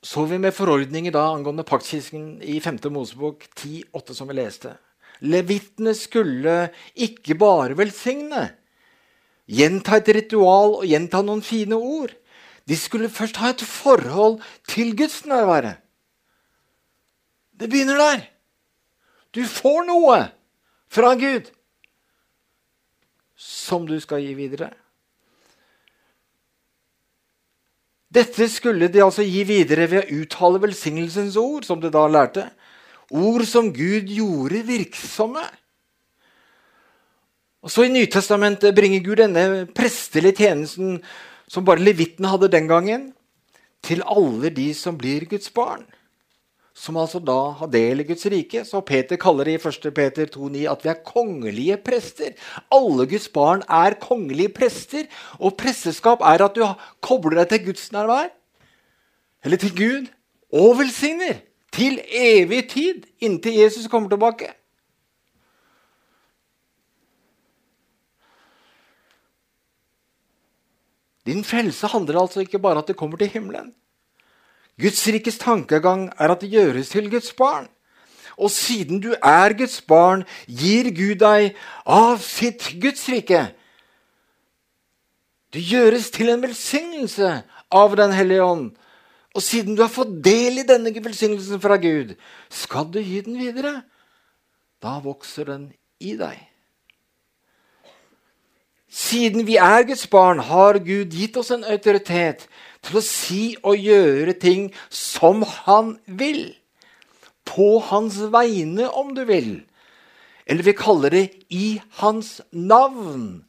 så 0.03 0.23
vi 0.29 0.37
med 0.39 0.53
forordninger 0.53 1.11
da 1.13 1.25
angående 1.33 1.65
paktkisken 1.67 2.37
i 2.45 2.59
5. 2.61 2.77
Mosebok 2.93 3.47
10,8, 3.57 4.13
som 4.13 4.29
vi 4.29 4.37
leste. 4.37 4.75
Levitene 5.25 5.95
skulle 5.97 6.69
ikke 6.93 7.35
bare 7.39 7.77
velsigne, 7.77 8.43
gjenta 9.49 9.97
et 9.97 10.11
ritual 10.13 10.77
og 10.77 10.85
gjenta 10.85 11.23
noen 11.25 11.41
fine 11.41 11.75
ord. 11.75 12.13
De 12.67 12.77
skulle 12.77 13.09
først 13.09 13.39
ha 13.41 13.53
et 13.53 13.63
forhold 13.63 14.41
til 14.69 14.93
Guds 14.95 15.23
nærvære. 15.25 15.77
Det 17.57 17.69
begynner 17.71 17.97
der. 17.97 18.25
Du 19.33 19.41
får 19.49 19.87
noe 19.87 20.19
fra 20.89 21.13
Gud 21.19 21.51
som 23.37 23.85
du 23.85 23.99
skal 24.01 24.23
gi 24.25 24.33
videre. 24.37 24.71
Dette 28.07 28.47
skulle 28.49 28.87
de 28.89 29.03
altså 29.03 29.25
gi 29.27 29.43
videre 29.45 29.85
ved 29.91 29.99
å 30.01 30.21
uttale 30.23 30.61
velsignelsens 30.63 31.35
ord, 31.37 31.67
som 31.67 31.81
de 31.83 31.91
da 31.93 32.05
lærte. 32.09 32.47
Ord 33.11 33.43
som 33.47 33.69
Gud 33.75 34.09
gjorde 34.09 34.63
virksomme. 34.67 35.43
Og 37.61 37.71
så 37.73 37.85
I 37.85 37.91
Nytestamentet 37.91 38.75
bringer 38.75 39.03
Gud 39.03 39.19
denne 39.19 39.67
prestelige 39.75 40.47
tjenesten 40.47 41.01
som 41.51 41.65
bare 41.67 41.83
levitten 41.83 42.25
hadde 42.27 42.49
den 42.51 42.67
gangen, 42.69 43.11
til 43.83 44.01
alle 44.07 44.49
de 44.51 44.71
som 44.75 44.97
blir 44.97 45.27
Guds 45.29 45.51
barn 45.53 45.85
som 46.77 46.97
altså 47.01 47.17
da 47.23 47.35
har 47.57 47.69
del 47.73 48.03
i 48.03 48.05
Guds 48.05 48.27
rike. 48.29 48.61
Så 48.67 48.83
Peter 48.85 49.17
kaller 49.19 49.49
det 49.49 49.55
i 49.57 49.61
1. 49.69 49.87
Peter 49.97 50.29
2,9 50.29 50.65
at 50.69 50.83
vi 50.85 50.91
er 50.91 50.99
kongelige 51.07 51.77
prester. 51.81 52.35
Alle 52.73 53.07
Guds 53.09 53.25
barn 53.33 53.63
er 53.65 53.97
kongelige 54.01 54.53
prester. 54.53 55.07
Og 55.41 55.57
presteskap 55.57 56.21
er 56.21 56.45
at 56.45 56.55
du 56.55 56.61
kobler 57.01 57.41
deg 57.41 57.49
til 57.49 57.65
Guds 57.71 57.89
nærvær, 57.95 58.29
eller 59.45 59.61
til 59.61 59.73
Gud, 59.77 60.13
og 60.53 60.77
velsigner. 60.83 61.41
Til 61.73 61.99
evig 62.15 62.61
tid, 62.71 63.03
inntil 63.21 63.57
Jesus 63.57 63.89
kommer 63.91 64.09
tilbake. 64.09 64.53
Din 71.27 71.43
frelse 71.43 71.89
handler 71.91 72.21
altså 72.21 72.45
ikke 72.45 72.59
bare 72.59 72.79
om 72.79 72.85
at 72.85 72.87
du 72.87 72.93
kommer 72.93 73.17
til 73.19 73.27
himmelen. 73.27 73.73
Guds 74.81 75.01
rikes 75.09 75.39
tankegang 75.41 76.07
er 76.19 76.31
at 76.31 76.41
det 76.41 76.51
gjøres 76.53 76.89
til 76.93 77.09
Guds 77.09 77.33
barn. 77.33 77.67
Og 78.37 78.51
siden 78.53 79.01
du 79.01 79.15
er 79.23 79.53
Guds 79.57 79.81
barn, 79.81 80.23
gir 80.45 80.91
Gud 80.93 81.17
deg 81.23 81.55
av 81.85 82.21
sitt 82.21 82.75
Guds 82.81 83.07
rike. 83.09 83.47
Du 85.53 85.57
gjøres 85.59 86.11
til 86.13 86.29
en 86.29 86.43
velsignelse 86.43 87.31
av 87.73 87.95
Den 87.97 88.13
hellige 88.13 88.43
ånd. 88.43 88.67
Og 89.35 89.41
siden 89.41 89.75
du 89.75 89.81
har 89.81 89.93
fått 89.93 90.13
del 90.25 90.61
i 90.61 90.67
denne 90.67 90.93
velsignelsen 90.93 91.61
fra 91.61 91.77
Gud, 91.81 92.15
skal 92.49 92.85
du 92.93 92.99
gi 93.01 93.21
den 93.21 93.37
videre. 93.37 93.81
Da 94.81 94.99
vokser 95.01 95.49
den 95.49 95.71
i 95.99 96.13
deg. 96.17 96.37
Siden 98.89 99.45
vi 99.45 99.57
er 99.61 99.83
Guds 99.85 100.07
barn, 100.07 100.39
har 100.39 100.79
Gud 100.79 101.13
gitt 101.13 101.37
oss 101.37 101.51
en 101.51 101.65
autoritet 101.65 102.47
til 102.87 102.99
å 102.99 103.05
si 103.05 103.41
og 103.61 103.79
gjøre 103.79 104.37
ting 104.39 104.69
som 104.89 105.43
han 105.65 105.95
vil. 106.07 106.51
På 107.47 107.77
hans 107.91 108.19
vegne, 108.33 108.89
om 108.89 109.13
du 109.15 109.23
vil. 109.27 109.61
Eller 110.47 110.63
vi 110.63 110.75
kaller 110.77 111.11
det 111.11 111.25
i 111.51 111.77
hans 111.99 112.39
navn. 112.51 113.43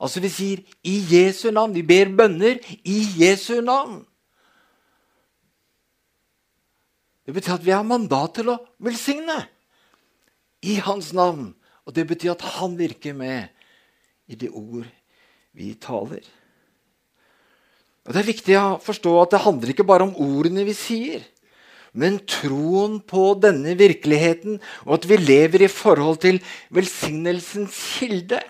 Altså 0.00 0.22
vi 0.24 0.30
sier 0.32 0.62
i 0.86 0.96
Jesu 1.10 1.50
navn. 1.50 1.74
Vi 1.76 1.84
ber 1.84 2.12
bønner 2.16 2.60
i 2.84 2.98
Jesu 3.18 3.60
navn. 3.64 4.02
Det 7.28 7.34
betyr 7.36 7.58
at 7.58 7.66
vi 7.66 7.74
har 7.76 7.84
mandat 7.84 8.38
til 8.38 8.54
å 8.54 8.60
velsigne 8.80 9.42
i 10.64 10.78
hans 10.80 11.12
navn. 11.12 11.50
Og 11.84 11.96
det 11.96 12.06
betyr 12.08 12.32
at 12.32 12.46
han 12.56 12.78
virker 12.78 13.16
med 13.16 13.48
i 14.28 14.36
de 14.36 14.48
ord 14.48 14.88
vi 15.56 15.74
taler. 15.80 16.24
Og 18.08 18.14
Det 18.16 18.22
er 18.22 18.30
viktig 18.30 18.54
å 18.56 18.78
forstå 18.80 19.10
at 19.20 19.34
det 19.34 19.42
handler 19.44 19.74
ikke 19.74 19.84
bare 19.84 20.06
om 20.08 20.14
ordene 20.24 20.64
vi 20.64 20.72
sier, 20.72 21.26
men 21.92 22.16
troen 22.24 23.02
på 23.04 23.34
denne 23.36 23.74
virkeligheten, 23.76 24.56
og 24.88 24.94
at 24.96 25.08
vi 25.10 25.18
lever 25.20 25.66
i 25.66 25.68
forhold 25.68 26.22
til 26.22 26.38
velsignelsens 26.72 27.76
kilde. 27.98 28.40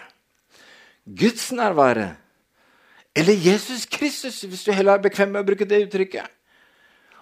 Guds 1.02 1.48
nærvære. 1.50 2.12
Eller 3.18 3.34
Jesus 3.34 3.86
Kristus, 3.90 4.44
hvis 4.46 4.62
du 4.62 4.70
heller 4.70 4.94
er 4.94 5.06
bekvem 5.08 5.32
med 5.34 5.42
å 5.42 5.48
bruke 5.48 5.66
det 5.66 5.88
uttrykket. 5.88 6.28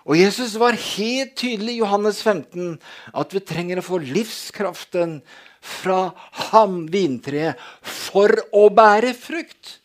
Og 0.05 0.21
Jesus 0.21 0.59
var 0.61 0.77
helt 0.77 1.33
tydelig 1.41 1.79
i 1.79 1.81
Johannes 1.81 2.21
15 2.21 2.77
at 3.17 3.33
vi 3.33 3.43
trenger 3.43 3.81
å 3.81 3.87
få 3.87 4.03
livskraften 4.05 5.19
fra 5.65 6.13
ham, 6.53 6.85
vintreet, 6.93 7.57
for 7.81 8.31
å 8.53 8.69
bære 8.77 9.17
frukt. 9.19 9.79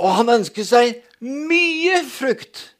Og 0.00 0.10
han 0.18 0.32
ønsker 0.40 0.66
seg 0.66 1.02
mye 1.22 2.00
frukt, 2.10 2.70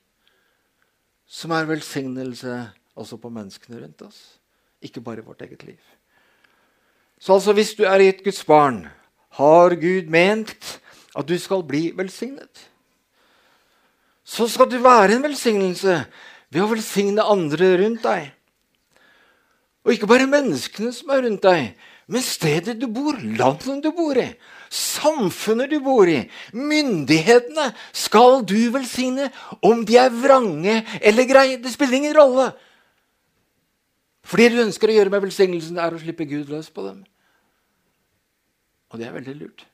som 1.27 1.55
er 1.55 1.69
velsignelse 1.69 2.57
også 2.99 3.19
på 3.19 3.31
menneskene 3.33 3.83
rundt 3.83 4.03
oss. 4.07 4.21
Ikke 4.85 5.03
bare 5.03 5.23
i 5.23 5.27
vårt 5.27 5.43
eget 5.47 5.63
liv. 5.67 5.81
Så 7.19 7.37
altså, 7.39 7.55
hvis 7.57 7.75
du 7.75 7.85
er 7.89 8.03
et 8.03 8.23
Guds 8.25 8.45
barn, 8.45 8.85
har 9.39 9.75
Gud 9.81 10.11
ment 10.11 10.81
at 11.15 11.27
du 11.27 11.35
skal 11.39 11.65
bli 11.67 11.89
velsignet. 11.97 12.69
Så 14.25 14.49
skal 14.49 14.71
du 14.71 14.79
være 14.83 15.17
en 15.17 15.25
velsignelse 15.25 15.99
ved 16.51 16.63
å 16.63 16.71
velsigne 16.71 17.25
andre 17.25 17.75
rundt 17.83 18.05
deg. 18.07 18.31
Og 19.85 19.95
ikke 19.95 20.09
bare 20.09 20.31
menneskene 20.31 20.93
som 20.97 21.11
er 21.13 21.27
rundt 21.27 21.45
deg, 21.45 21.75
men 22.09 22.25
stedet 22.25 22.77
du 22.81 22.87
bor, 22.93 23.17
landet 23.17 23.83
du 23.85 23.91
bor 23.97 24.17
i, 24.21 24.31
samfunnet 24.75 25.71
du 25.71 25.79
bor 25.85 26.09
i, 26.11 26.25
myndighetene 26.53 27.71
skal 27.95 28.43
du 28.47 28.59
velsigne 28.75 29.31
om 29.65 29.85
de 29.87 29.99
er 30.01 30.13
vrange 30.13 30.81
eller 31.01 31.29
greie. 31.31 31.61
Det 31.63 31.73
spiller 31.73 32.01
ingen 32.01 32.17
rolle. 32.17 32.51
For 34.25 34.41
det 34.41 34.55
du 34.55 34.63
ønsker 34.65 34.91
å 34.91 34.97
gjøre 34.97 35.13
med 35.13 35.27
velsignelsen, 35.27 35.79
er 35.79 35.95
å 35.95 36.01
slippe 36.01 36.27
Gud 36.29 36.51
løs 36.53 36.71
på 36.73 36.87
dem. 36.87 37.05
Og 38.91 39.01
det 39.01 39.09
er 39.09 39.17
veldig 39.17 39.37
lurt. 39.37 39.67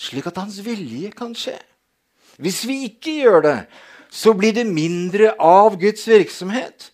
Slik 0.00 0.28
at 0.30 0.38
hans 0.40 0.58
vilje 0.64 1.10
kan 1.16 1.34
skje. 1.36 1.58
Hvis 2.40 2.62
vi 2.68 2.82
ikke 2.88 3.18
gjør 3.20 3.44
det, 3.44 3.58
så 4.10 4.32
blir 4.34 4.54
det 4.56 4.66
mindre 4.66 5.34
av 5.36 5.76
Guds 5.80 6.06
virksomhet. 6.08 6.88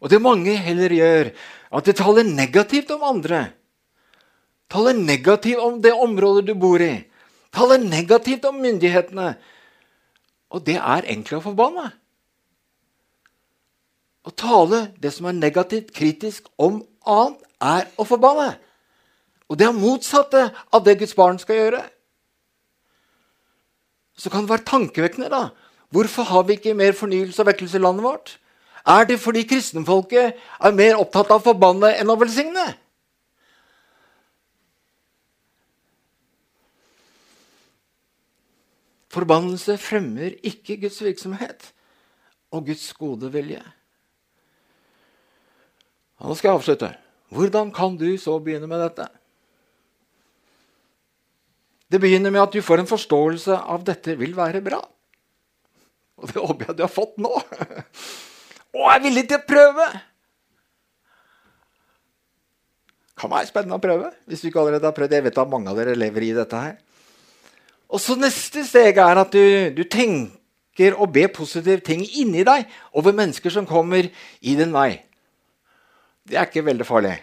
Og 0.00 0.10
det 0.10 0.20
mange 0.22 0.54
heller 0.56 0.94
gjør, 0.94 1.30
at 1.68 1.84
det 1.84 1.98
taler 2.00 2.24
negativt 2.24 2.90
om 2.94 3.04
andre. 3.04 3.48
Taler 4.72 4.96
negativt 4.96 5.60
om 5.60 5.80
det 5.82 5.92
området 5.92 6.46
du 6.48 6.54
bor 6.54 6.80
i. 6.80 7.04
Taler 7.52 7.80
negativt 7.82 8.44
om 8.48 8.60
myndighetene. 8.60 9.34
Og 10.52 10.64
det 10.64 10.78
er 10.78 11.04
egentlig 11.04 11.38
å 11.38 11.44
forbanne. 11.44 11.90
Å 14.28 14.32
tale 14.36 14.88
det 15.00 15.12
som 15.14 15.28
er 15.28 15.36
negativt, 15.36 15.92
kritisk 15.96 16.48
om 16.60 16.82
annet, 17.08 17.44
er 17.58 17.88
å 17.98 18.04
forbanne. 18.06 18.52
Og 19.48 19.56
det 19.58 19.66
er 19.66 19.76
motsatte 19.76 20.42
av 20.72 20.84
det 20.84 20.98
Guds 21.00 21.16
barn 21.16 21.40
skal 21.40 21.56
gjøre. 21.56 21.80
Så 24.18 24.30
kan 24.30 24.44
det 24.44 24.52
være 24.52 24.68
tankevekkende, 24.68 25.30
da. 25.32 25.48
Hvorfor 25.94 26.28
har 26.28 26.44
vi 26.44 26.58
ikke 26.58 26.76
mer 26.76 26.92
fornyelse 26.96 27.40
og 27.40 27.48
vekkelse 27.48 27.78
i 27.78 27.82
landet 27.82 28.04
vårt? 28.04 28.34
Er 28.88 29.04
det 29.04 29.18
fordi 29.20 29.42
kristenfolket 29.44 30.38
er 30.64 30.76
mer 30.76 30.96
opptatt 30.96 31.28
av 31.28 31.42
å 31.42 31.46
forbanne 31.50 31.90
enn 32.00 32.08
å 32.08 32.16
velsigne? 32.16 32.64
Forbannelse 39.12 39.76
fremmer 39.80 40.36
ikke 40.46 40.78
Guds 40.80 41.00
virksomhet 41.04 41.70
og 42.54 42.68
Guds 42.70 42.86
gode 42.96 43.28
vilje. 43.32 43.60
Nå 46.18 46.34
skal 46.36 46.50
jeg 46.50 46.60
avslutte. 46.60 46.90
Hvordan 47.28 47.72
kan 47.74 47.96
du 48.00 48.08
så 48.20 48.38
begynne 48.40 48.68
med 48.70 48.80
dette? 48.86 49.08
Det 51.88 52.00
begynner 52.00 52.32
med 52.32 52.42
at 52.42 52.56
du 52.56 52.64
får 52.64 52.82
en 52.82 52.90
forståelse 52.90 53.56
av 53.68 53.84
dette 53.84 54.16
vil 54.20 54.36
være 54.36 54.64
bra. 54.64 54.80
Og 56.18 56.32
det 56.32 56.40
håper 56.40 56.70
jeg 56.70 56.78
du 56.78 56.82
har 56.84 56.92
fått 56.92 57.20
nå. 57.20 57.32
Og 58.76 58.90
er 58.92 59.02
villig 59.04 59.24
til 59.28 59.38
å 59.38 59.46
prøve. 59.48 59.86
Kan 63.18 63.32
være 63.32 63.48
spennende 63.48 63.78
å 63.78 63.82
prøve. 63.82 64.12
hvis 64.26 64.40
du 64.40 64.48
ikke 64.48 64.60
allerede 64.60 64.86
har 64.86 64.96
prøvd. 64.96 65.12
Jeg 65.12 65.24
vet 65.24 65.38
at 65.38 65.50
mange 65.50 65.70
av 65.70 65.76
dere 65.76 65.96
lever 65.96 66.22
i 66.22 66.34
dette 66.36 66.56
her. 66.56 66.76
Og 67.88 68.00
så 68.00 68.16
Neste 68.16 68.64
steg 68.68 68.98
er 69.00 69.16
at 69.16 69.32
du, 69.32 69.70
du 69.72 69.84
tenker 69.84 70.94
og 70.94 71.12
ber 71.12 71.32
positive 71.34 71.80
ting 71.80 72.04
inni 72.04 72.44
deg 72.44 72.68
over 72.92 73.12
mennesker 73.16 73.50
som 73.50 73.66
kommer 73.66 74.04
i 74.04 74.54
din 74.54 74.72
vei. 74.72 75.02
Det 76.28 76.36
er 76.36 76.46
ikke 76.46 76.66
veldig 76.66 76.86
farlig. 76.86 77.16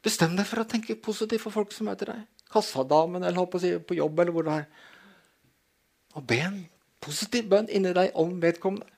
Bestem 0.00 0.32
deg 0.36 0.48
for 0.48 0.62
å 0.62 0.68
tenke 0.68 0.96
positivt 0.96 1.44
for 1.44 1.52
folk 1.52 1.74
som 1.76 1.90
møter 1.90 2.14
deg. 2.14 2.22
Kassadamen 2.50 3.22
eller 3.28 3.46
på 3.46 3.94
jobb 3.94 4.24
eller 4.24 4.34
hvor 4.34 4.48
det 4.48 4.54
er. 4.62 4.70
Og 6.18 6.26
be 6.26 6.40
en 6.42 6.58
positiv 7.02 7.46
bønn 7.50 7.70
inni 7.70 7.92
deg 7.96 8.16
om 8.18 8.32
vedkommende. 8.42 8.88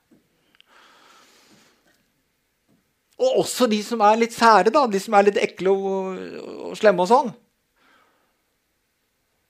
Og 3.22 3.42
også 3.44 3.68
de 3.70 3.78
som 3.86 4.00
er 4.02 4.18
litt 4.18 4.34
sære, 4.34 4.72
da, 4.74 4.82
de 4.90 4.98
som 5.00 5.14
er 5.14 5.28
litt 5.28 5.38
ekle 5.38 5.70
og, 5.70 6.22
og 6.70 6.78
slemme 6.78 7.04
og 7.04 7.10
sånn. 7.10 7.32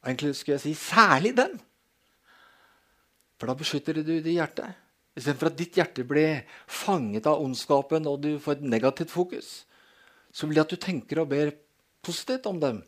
Egentlig 0.03 0.35
skulle 0.37 0.59
jeg 0.59 0.64
si 0.66 0.75
særlig 0.77 1.33
den. 1.38 1.55
For 3.38 3.48
da 3.48 3.57
beskytter 3.59 3.96
du 3.96 4.03
ditt 4.05 4.29
hjerte. 4.35 4.66
Istedenfor 5.16 5.51
at 5.51 5.59
ditt 5.59 5.77
hjerte 5.79 6.05
blir 6.09 6.42
fanget 6.70 7.29
av 7.29 7.40
ondskapen 7.42 8.09
og 8.09 8.20
du 8.25 8.37
får 8.40 8.59
et 8.59 8.68
negativt 8.75 9.12
fokus, 9.12 9.48
så 10.33 10.48
vil 10.48 10.57
det 10.57 10.64
at 10.64 10.72
du 10.72 10.81
tenker 10.81 11.20
og 11.20 11.31
ber 11.33 11.53
positivt 12.05 12.48
om 12.48 12.61
dem, 12.61 12.81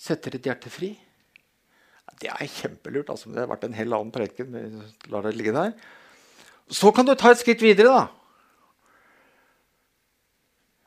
setter 0.00 0.34
ditt 0.34 0.48
hjerte 0.48 0.72
fri. 0.72 0.94
Det 2.20 2.30
er 2.30 2.46
kjempelurt. 2.46 3.10
altså, 3.10 3.30
Det 3.32 3.42
har 3.42 3.50
vært 3.50 3.64
en 3.64 3.76
hel 3.76 3.92
annen 3.92 4.12
preken. 4.14 4.54
lar 5.10 5.22
det 5.22 5.34
ligge 5.36 5.52
der. 5.52 5.72
Så 6.70 6.92
kan 6.94 7.06
du 7.06 7.14
ta 7.14 7.30
et 7.30 7.38
skritt 7.42 7.62
videre. 7.62 7.88
da. 7.88 8.08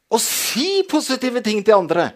Og 0.10 0.22
si 0.24 0.84
positive 0.90 1.42
ting 1.44 1.64
til 1.66 1.76
andre. 1.76 2.12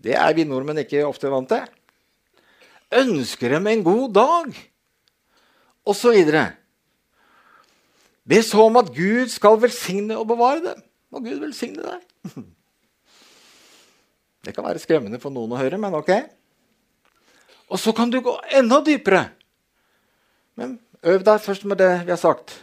Det 0.00 0.14
er 0.16 0.32
vi 0.36 0.44
nordmenn 0.44 0.80
ikke 0.84 1.06
ofte 1.06 1.30
vant 1.32 1.48
til. 1.48 1.64
Ønsker 3.00 3.54
dem 3.54 3.66
en 3.70 3.84
god 3.84 4.14
dag, 4.14 4.56
osv. 5.86 6.24
Be 8.26 8.42
så 8.42 8.64
om 8.66 8.76
at 8.80 8.90
Gud 8.94 9.30
skal 9.32 9.60
velsigne 9.62 10.16
og 10.18 10.28
bevare 10.28 10.64
dem. 10.64 10.82
Må 11.10 11.22
Gud 11.24 11.38
velsigne 11.42 11.82
deg. 11.84 12.34
Det 14.44 14.54
kan 14.56 14.64
være 14.64 14.80
skremmende 14.80 15.20
for 15.20 15.32
noen 15.34 15.52
å 15.52 15.58
høre, 15.60 15.76
men 15.80 15.94
ok. 15.98 16.12
Og 17.70 17.78
så 17.78 17.94
kan 17.94 18.10
du 18.10 18.18
gå 18.24 18.34
enda 18.58 18.80
dypere. 18.84 19.28
Men 20.58 20.78
øv 21.06 21.22
deg 21.24 21.42
først 21.42 21.64
med 21.68 21.78
det 21.80 21.92
vi 22.04 22.12
har 22.12 22.20
sagt. 22.20 22.56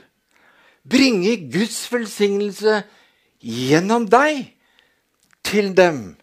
Bringe 0.88 1.36
Guds 1.52 1.80
velsignelse 1.92 2.82
gjennom 3.44 4.08
deg 4.12 4.54
til 5.48 5.72
dem 5.76 6.18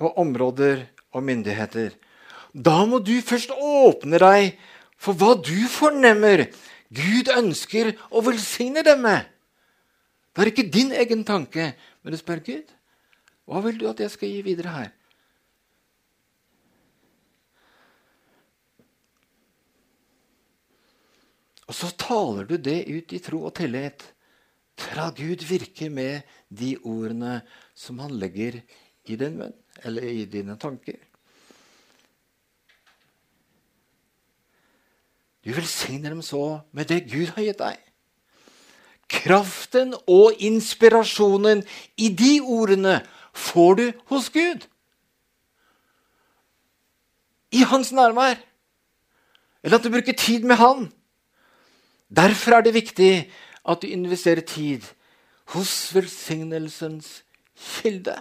og 0.00 0.18
områder 0.20 0.84
og 1.12 1.24
myndigheter. 1.24 1.92
Da 2.52 2.84
må 2.88 3.00
du 3.04 3.16
først 3.24 3.52
åpne 3.54 4.20
deg 4.20 4.54
for 5.00 5.16
hva 5.16 5.36
du 5.40 5.56
fornemmer 5.70 6.48
Gud 6.90 7.30
ønsker 7.32 7.94
å 8.10 8.22
velsigne 8.26 8.82
dem 8.84 9.04
med. 9.06 9.24
Det 10.34 10.42
er 10.42 10.50
ikke 10.52 10.70
din 10.72 10.92
egen 10.94 11.24
tanke, 11.26 11.72
men 12.02 12.12
du 12.12 12.18
spør 12.20 12.42
Gud 12.44 12.76
hva 13.50 13.58
vil 13.64 13.80
du 13.80 13.88
at 13.90 13.98
jeg 13.98 14.12
skal 14.12 14.30
gi 14.30 14.42
videre 14.46 14.70
her. 14.70 14.90
Og 21.70 21.76
så 21.78 21.92
taler 21.94 22.48
du 22.48 22.56
det 22.58 22.80
ut 22.90 23.12
i 23.14 23.20
tro 23.22 23.44
og 23.46 23.54
tillit. 23.54 24.02
Fra 24.80 25.10
Gud 25.14 25.44
virker 25.46 25.92
med 25.92 26.26
de 26.50 26.72
ordene 26.82 27.36
som 27.78 28.00
han 28.02 28.16
legger 28.18 28.58
i 29.06 29.14
din 29.14 29.36
munn, 29.38 29.54
eller 29.86 30.02
i 30.02 30.24
dine 30.26 30.56
tanker. 30.58 30.98
Du 35.46 35.52
velsigner 35.54 36.10
dem 36.10 36.24
så 36.26 36.60
med 36.74 36.90
det 36.90 37.04
Gud 37.06 37.30
har 37.36 37.46
gitt 37.46 37.62
deg. 37.62 37.78
Kraften 39.10 39.94
og 40.10 40.42
inspirasjonen 40.42 41.62
i 41.94 42.10
de 42.10 42.34
ordene 42.42 43.00
får 43.30 43.74
du 43.78 43.86
hos 44.10 44.28
Gud. 44.34 44.66
I 47.54 47.62
hans 47.62 47.94
nærvær. 47.94 48.42
Eller 49.62 49.78
at 49.78 49.86
du 49.86 49.92
bruker 49.92 50.18
tid 50.18 50.42
med 50.46 50.58
han. 50.58 50.90
Derfor 52.10 52.58
er 52.58 52.66
det 52.66 52.74
viktig 52.74 53.30
at 53.64 53.82
du 53.82 53.86
investerer 53.86 54.42
tid 54.42 54.86
hos 55.54 55.94
velsignelsens 55.94 57.20
kilde, 57.54 58.16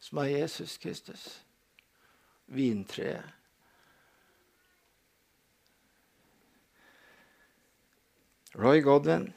som 0.00 0.20
er 0.20 0.32
Jesus 0.36 0.76
Kristus. 0.78 1.40
Vintreet. 2.46 3.24
Roy 8.54 8.82
Godwin 8.84 9.32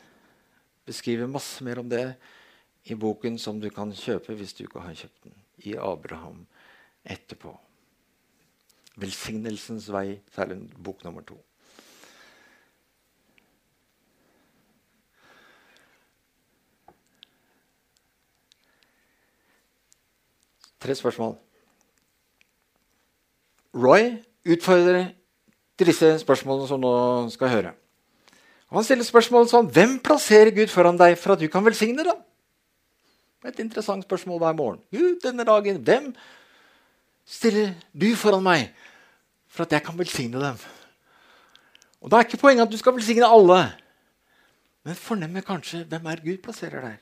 beskriver 0.85 1.27
masse 1.27 1.63
mer 1.63 1.79
om 1.79 1.89
det 1.89 2.15
i 2.83 2.95
boken 2.95 3.39
som 3.41 3.59
du 3.59 3.69
kan 3.73 3.89
kjøpe 3.95 4.35
hvis 4.37 4.53
du 4.53 4.65
ikke 4.67 4.83
har 4.83 4.93
kjøpt 4.93 5.23
den, 5.23 5.33
i 5.65 5.73
Abraham 5.73 6.43
etterpå. 7.03 7.55
Velsignelsens 8.97 9.89
vei, 9.93 10.19
særlig 10.35 10.59
bok 10.83 11.03
nummer 11.05 11.25
to. 11.25 11.39
Tre 20.79 20.95
spørsmål. 20.95 21.35
Roy 23.77 24.17
utfordrer 24.47 25.11
til 25.77 25.89
disse 25.89 26.13
spørsmålene 26.21 26.69
som 26.69 26.81
nå 26.81 26.93
skal 27.33 27.51
høre. 27.51 27.73
Han 28.73 28.83
stiller 28.83 29.05
spørsmål 29.07 29.47
som 29.49 29.67
Hvem 29.71 29.99
plasserer 30.03 30.51
Gud 30.51 30.67
foran 30.67 30.97
deg 30.99 31.17
for 31.17 31.33
at 31.33 31.41
du 31.41 31.47
kan 31.47 31.65
velsigne 31.65 32.03
dem? 32.03 32.23
Et 33.47 33.59
interessant 33.59 34.03
spørsmål 34.03 34.39
hver 34.39 34.53
morgen. 34.57 34.81
Gud, 34.91 35.19
denne 35.23 35.45
dagen, 35.47 35.77
Hvem 35.77 36.15
stiller 37.25 37.73
du 37.93 38.15
foran 38.15 38.43
meg 38.43 38.73
for 39.47 39.63
at 39.63 39.71
jeg 39.71 39.83
kan 39.83 39.97
velsigne 39.97 40.41
dem? 40.41 40.57
Og 42.01 42.11
Da 42.11 42.17
er 42.17 42.27
ikke 42.27 42.37
poenget 42.37 42.67
at 42.67 42.71
du 42.71 42.77
skal 42.77 42.93
velsigne 42.93 43.25
alle. 43.25 43.71
Men 44.83 44.95
fornemme 44.95 45.41
kanskje 45.41 45.83
hvem 45.83 46.05
er 46.05 46.23
Gud 46.23 46.37
plasserer 46.43 46.81
der. 46.81 46.97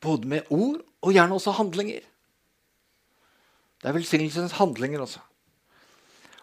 Både 0.00 0.28
med 0.28 0.42
ord 0.50 0.80
og 1.02 1.12
gjerne 1.12 1.34
også 1.34 1.50
handlinger. 1.50 2.00
Det 3.84 3.90
er 3.90 3.98
velsignelsens 3.98 4.54
handlinger 4.56 5.02
også. 5.04 5.20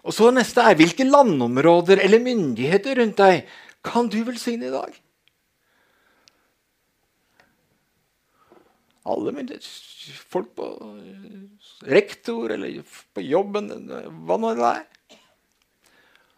Og 0.05 0.13
så 0.13 0.27
neste 0.29 0.61
er 0.61 0.75
hvilke 0.77 1.07
landområder 1.07 1.97
eller 2.03 2.21
myndigheter 2.21 2.99
rundt 3.01 3.17
deg 3.17 3.47
kan 3.81 4.05
du 4.13 4.19
velsigne 4.27 4.69
i 4.69 4.73
dag? 4.73 4.93
Alle 9.09 9.33
myndigheter. 9.33 9.73
Folk 10.29 10.53
på 10.53 10.69
rektor 11.89 12.53
eller 12.53 12.77
på 13.17 13.25
jobben, 13.25 13.73
hva 14.29 14.37
nå 14.37 14.53
det 14.61 14.69
er. 14.69 14.85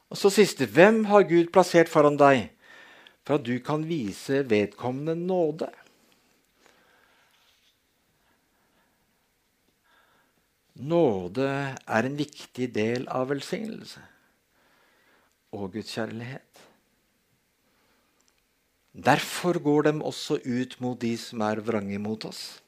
Og 0.07 0.23
så 0.23 0.31
siste. 0.31 0.71
Hvem 0.71 1.03
har 1.11 1.27
Gud 1.27 1.51
plassert 1.51 1.91
foran 1.91 2.15
deg 2.15 2.47
for 3.27 3.41
at 3.41 3.43
du 3.43 3.57
kan 3.59 3.83
vise 3.91 4.45
vedkommende 4.47 5.19
nåde? 5.19 5.67
Nåde 10.73 11.45
er 11.85 12.07
en 12.07 12.17
viktig 12.17 12.71
del 12.73 13.05
av 13.13 13.29
velsignelse 13.29 14.01
og 15.53 15.75
Guds 15.75 15.91
kjærlighet. 15.93 16.61
Derfor 18.93 19.59
går 19.61 19.87
de 19.87 19.93
også 20.01 20.39
ut 20.45 20.75
mot 20.81 20.97
de 21.01 21.13
som 21.17 21.41
er 21.45 21.61
vrange 21.65 21.99
mot 22.01 22.25
oss. 22.25 22.63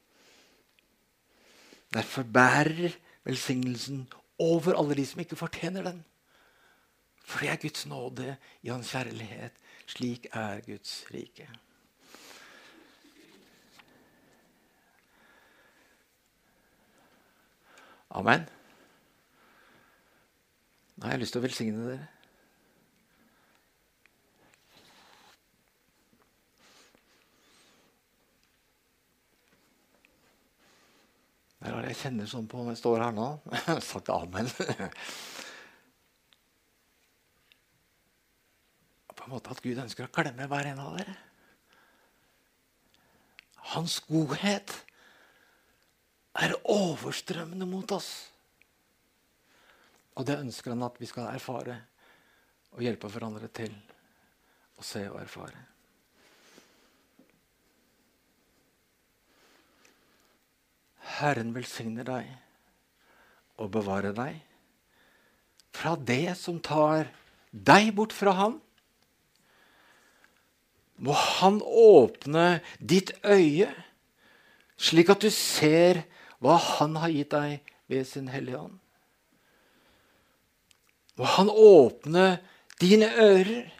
Derfor 1.94 2.22
bærer 2.22 2.94
velsignelsen 3.26 4.06
over 4.38 4.78
alle 4.78 4.94
de 4.98 5.06
som 5.06 5.22
ikke 5.22 5.38
fortjener 5.38 5.86
den. 5.86 6.04
For 7.26 7.42
det 7.42 7.50
er 7.50 7.62
Guds 7.62 7.86
nåde 7.90 8.36
i 8.62 8.70
Hans 8.70 8.90
kjærlighet. 8.94 9.54
Slik 9.86 10.26
er 10.32 10.62
Guds 10.66 11.04
rike. 11.10 11.48
Amen. 18.14 18.46
Nå 20.96 21.04
har 21.04 21.12
jeg 21.16 21.20
lyst 21.24 21.34
til 21.34 21.42
å 21.42 21.46
velsigne 21.46 21.88
dere. 21.90 22.06
Det 31.66 31.72
er 31.74 31.88
jeg 31.90 31.98
kjenner 31.98 32.28
sånn 32.30 32.46
på 32.46 32.60
når 32.62 32.76
jeg 32.76 32.80
står 32.84 33.02
her 33.02 33.14
nå. 33.16 33.26
Sagt 33.90 34.08
amen. 34.14 34.46
På 39.16 39.24
en 39.26 39.32
måte 39.32 39.50
at 39.50 39.62
Gud 39.64 39.80
ønsker 39.82 40.06
å 40.06 40.12
klemme 40.14 40.46
hver 40.46 40.68
en 40.70 40.82
av 40.84 40.94
dere. 41.00 41.16
Hans 43.74 43.98
godhet 44.06 44.85
er 46.42 46.56
overstrømmende 46.68 47.68
mot 47.68 47.92
oss. 47.96 48.10
Og 50.16 50.26
det 50.28 50.38
ønsker 50.40 50.72
han 50.72 50.84
at 50.86 50.98
vi 51.00 51.08
skal 51.08 51.30
erfare 51.30 51.78
og 52.76 52.84
hjelpe 52.84 53.08
hverandre 53.12 53.48
til 53.52 53.72
å 54.76 54.84
se 54.84 55.04
og 55.08 55.20
erfare. 55.20 55.62
Herren 61.16 61.54
velsigner 61.56 62.04
deg 62.04 62.28
og 63.62 63.72
bevarer 63.72 64.12
deg 64.16 64.42
fra 65.76 65.94
det 65.96 66.36
som 66.40 66.58
tar 66.60 67.08
deg 67.52 67.92
bort 67.96 68.12
fra 68.16 68.34
ham. 68.36 68.58
Må 70.96 71.12
Han 71.12 71.60
åpne 71.60 72.62
ditt 72.80 73.12
øye, 73.24 73.68
slik 74.80 75.12
at 75.12 75.24
du 75.24 75.28
ser 75.32 76.04
hva 76.46 76.56
Han 76.78 76.98
har 77.02 77.10
gitt 77.10 77.32
deg 77.34 77.72
ved 77.90 78.06
sin 78.06 78.30
Hellige 78.30 78.60
Ånd. 78.60 78.78
Må 81.18 81.26
Han 81.36 81.50
åpne 81.50 82.26
dine 82.80 83.08
ører, 83.10 83.72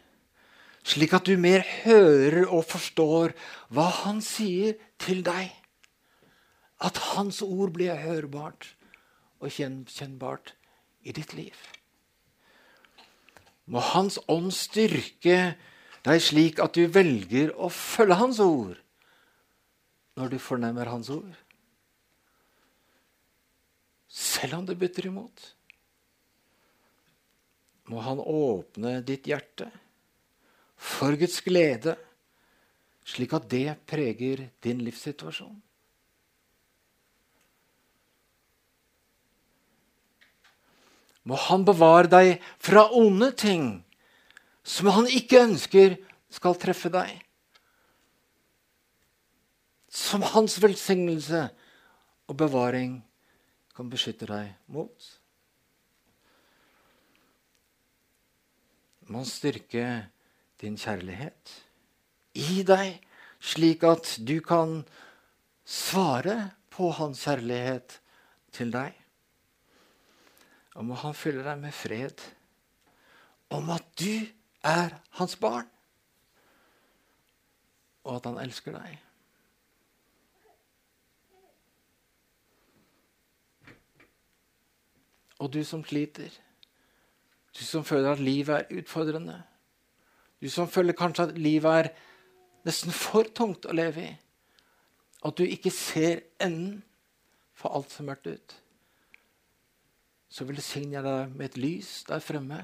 slik 0.87 1.13
at 1.15 1.27
du 1.27 1.37
mer 1.39 1.63
hører 1.85 2.47
og 2.47 2.65
forstår 2.67 3.35
hva 3.71 3.87
Han 4.03 4.19
sier 4.25 4.75
til 4.99 5.23
deg. 5.23 5.53
At 6.83 6.99
Hans 7.13 7.41
ord 7.45 7.71
blir 7.77 7.95
hørbart 7.97 8.73
og 9.39 9.53
kjennbart 9.53 10.53
i 11.07 11.13
ditt 11.15 11.33
liv. 11.37 11.55
Må 13.67 13.81
Hans 13.93 14.19
ånd 14.31 14.51
styrke 14.55 15.55
deg 16.07 16.21
slik 16.23 16.61
at 16.63 16.77
du 16.77 16.87
velger 16.91 17.51
å 17.55 17.69
følge 17.73 18.19
Hans 18.19 18.39
ord 18.43 18.77
når 20.17 20.33
du 20.33 20.39
fornemmer 20.41 20.89
Hans 20.89 21.11
ord. 21.13 21.35
Selv 24.17 24.57
om 24.57 24.65
det 24.65 24.77
bytter 24.79 25.11
imot. 25.11 25.43
Må 27.87 28.01
Han 28.03 28.19
åpne 28.19 28.97
ditt 29.05 29.29
hjerte 29.29 29.69
for 30.77 31.15
Guds 31.17 31.39
glede, 31.45 31.95
slik 33.07 33.33
at 33.33 33.47
det 33.49 33.77
preger 33.89 34.47
din 34.65 34.81
livssituasjon. 34.85 35.55
Må 41.27 41.37
Han 41.47 41.65
bevare 41.67 42.09
deg 42.11 42.33
fra 42.63 42.87
onde 42.95 43.31
ting 43.37 43.69
som 44.67 44.91
Han 44.91 45.07
ikke 45.07 45.45
ønsker 45.45 45.97
skal 46.33 46.57
treffe 46.59 46.91
deg. 46.91 47.11
Som 49.87 50.25
Hans 50.33 50.57
velsignelse 50.61 51.47
og 52.27 52.37
bevaring 52.39 52.97
kan 53.77 53.89
beskytte 53.93 54.25
deg 54.25 54.55
mot. 54.73 55.09
Må 59.07 59.21
Han 59.21 59.29
styrke 59.29 59.85
din 60.59 60.77
kjærlighet 60.81 61.53
i 62.37 62.63
deg, 62.65 62.97
slik 63.39 63.85
at 63.85 64.17
du 64.25 64.39
kan 64.41 64.81
svare 65.63 66.57
på 66.73 66.89
Hans 66.97 67.21
kjærlighet 67.23 67.99
til 68.57 68.73
deg. 68.73 68.97
Og 70.77 70.85
må 70.85 70.97
han 71.01 71.15
fylle 71.17 71.45
deg 71.45 71.57
med 71.61 71.73
fred 71.73 72.21
om 73.53 73.69
at 73.73 73.85
du 73.97 74.27
er 74.67 74.97
hans 75.17 75.37
barn, 75.39 75.65
og 78.03 78.19
at 78.19 78.27
han 78.29 78.39
elsker 78.43 78.75
deg. 78.75 79.06
Og 85.39 85.51
du 85.53 85.61
som 85.65 85.83
sliter, 85.85 86.33
du 87.53 87.63
som 87.65 87.85
føler 87.85 88.11
at 88.11 88.21
livet 88.21 88.55
er 88.55 88.79
utfordrende, 88.81 89.41
du 90.41 90.49
som 90.49 90.69
føler 90.69 90.97
kanskje 90.97 91.29
at 91.29 91.37
livet 91.37 91.81
er 91.81 91.91
nesten 92.67 92.93
for 92.93 93.25
tungt 93.35 93.65
å 93.65 93.75
leve 93.75 94.05
i, 94.05 94.13
at 95.25 95.37
du 95.37 95.45
ikke 95.45 95.73
ser 95.73 96.21
enden 96.41 96.81
for 97.57 97.73
alt 97.73 97.93
som 97.93 98.05
mørkt 98.09 98.29
ut. 98.29 98.55
Så 100.29 100.45
velsigner 100.45 100.99
jeg 100.99 101.05
deg 101.07 101.37
med 101.37 101.45
et 101.47 101.57
lys 101.57 101.91
der 102.09 102.21
fremme. 102.21 102.59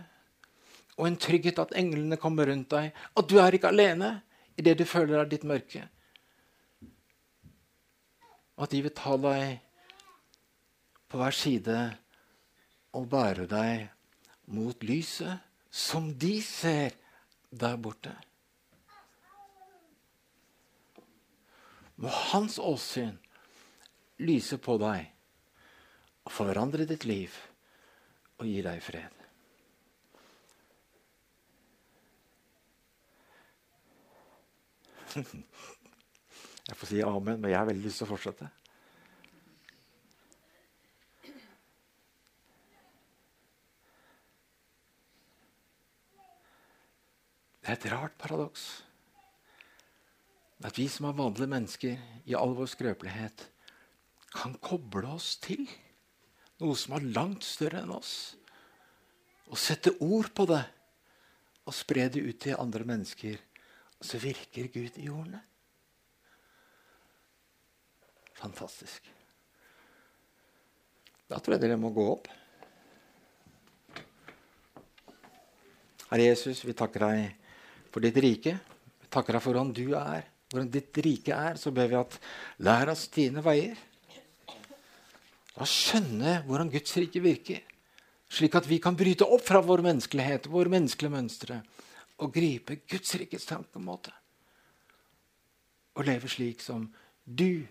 Og 0.99 1.07
en 1.07 1.17
trygghet 1.17 1.61
at 1.63 1.73
englene 1.79 2.19
kommer 2.21 2.45
rundt 2.51 2.69
deg. 2.69 2.91
At 3.17 3.29
du 3.29 3.39
er 3.41 3.55
ikke 3.55 3.71
alene 3.73 4.19
i 4.53 4.65
det 4.65 4.75
du 4.77 4.85
føler 4.85 5.23
er 5.23 5.31
ditt 5.31 5.45
mørke. 5.47 5.87
At 8.61 8.69
de 8.69 8.83
vil 8.85 8.93
ta 8.93 9.15
deg 9.17 9.57
på 11.09 11.17
hver 11.17 11.33
side 11.33 11.77
og 12.93 13.07
bære 13.09 13.47
deg 13.49 13.87
mot 14.53 14.83
lyset 14.85 15.41
som 15.73 16.11
de 16.19 16.35
ser 16.45 16.93
der 17.49 17.77
borte. 17.81 18.13
Må 21.97 22.09
hans 22.33 22.59
åsyn 22.61 23.17
lyse 24.21 24.57
på 24.61 24.77
deg 24.81 25.09
og 26.23 26.31
forandre 26.33 26.85
ditt 26.89 27.05
liv 27.09 27.33
og 28.39 28.45
gi 28.49 28.61
deg 28.65 28.81
fred. 28.83 29.19
Jeg 36.63 36.77
får 36.79 36.89
si 36.89 37.01
amen, 37.05 37.41
men 37.41 37.51
jeg 37.51 37.59
har 37.59 37.67
veldig 37.67 37.83
lyst 37.85 37.99
til 37.99 38.07
å 38.07 38.13
fortsette. 38.13 38.47
Det 47.63 47.71
er 47.71 47.77
et 47.77 47.91
rart 47.93 48.15
paradoks. 48.19 48.83
At 50.63 50.75
vi 50.79 50.89
som 50.91 51.07
er 51.07 51.15
vanlige 51.15 51.47
mennesker 51.47 52.01
i 52.27 52.35
all 52.35 52.55
vår 52.57 52.67
skrøpelighet, 52.71 53.47
kan 54.33 54.55
koble 54.59 55.07
oss 55.13 55.37
til 55.39 55.63
noe 56.59 56.75
som 56.79 56.97
er 56.97 57.07
langt 57.15 57.45
større 57.45 57.83
enn 57.83 57.93
oss. 57.95 58.35
Og 59.47 59.59
sette 59.59 59.93
ord 60.03 60.31
på 60.35 60.47
det 60.49 60.63
og 61.63 61.75
spre 61.75 62.09
det 62.11 62.23
ut 62.23 62.39
til 62.43 62.59
andre 62.59 62.83
mennesker. 62.87 63.39
Og 63.99 64.07
så 64.07 64.19
virker 64.19 64.71
Gud 64.73 64.99
i 64.99 65.07
ordene. 65.11 65.39
Fantastisk. 68.39 69.07
Da 71.29 71.39
tror 71.39 71.55
jeg 71.55 71.63
dere 71.63 71.79
må 71.79 71.93
gå 71.95 72.03
opp. 72.11 72.27
Herre 76.09 76.27
Jesus, 76.27 76.65
vi 76.67 76.75
takker 76.77 77.07
deg 77.07 77.42
for 77.93 78.03
ditt 78.03 78.17
rike. 78.23 78.55
Vi 79.03 79.09
takker 79.13 79.37
deg 79.37 79.43
for 79.43 79.53
hvordan 79.53 79.73
du 79.75 79.93
er, 79.99 80.25
hvordan 80.51 80.71
ditt 80.73 80.97
rike 81.05 81.35
er. 81.35 81.59
Så 81.61 81.73
ber 81.75 81.91
vi 81.91 81.99
at 81.99 82.17
lær 82.65 82.93
oss 82.93 83.05
dine 83.13 83.43
veier. 83.45 83.77
La 85.53 85.67
oss 85.67 85.75
skjønne 85.91 86.39
hvordan 86.47 86.71
Guds 86.73 86.97
rike 86.97 87.21
virker, 87.21 87.61
slik 88.33 88.57
at 88.57 88.65
vi 88.65 88.79
kan 88.81 88.97
bryte 88.97 89.27
opp 89.29 89.45
fra 89.45 89.61
vår 89.61 89.85
menneskelighet, 89.85 90.49
våre 90.49 90.73
menneskelige 90.73 91.13
mønstre, 91.13 91.59
og 92.17 92.33
gripe 92.33 92.79
Guds 92.89 93.13
rikes 93.21 93.45
tankemåte. 93.49 94.15
Og 95.93 96.09
leve 96.09 96.31
slik 96.31 96.65
som 96.65 96.87
du 97.23 97.61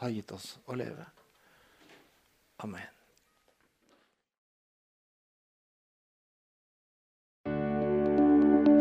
har 0.00 0.16
gitt 0.16 0.32
oss 0.32 0.54
å 0.64 0.76
leve. 0.80 1.04
Amen. 2.64 2.95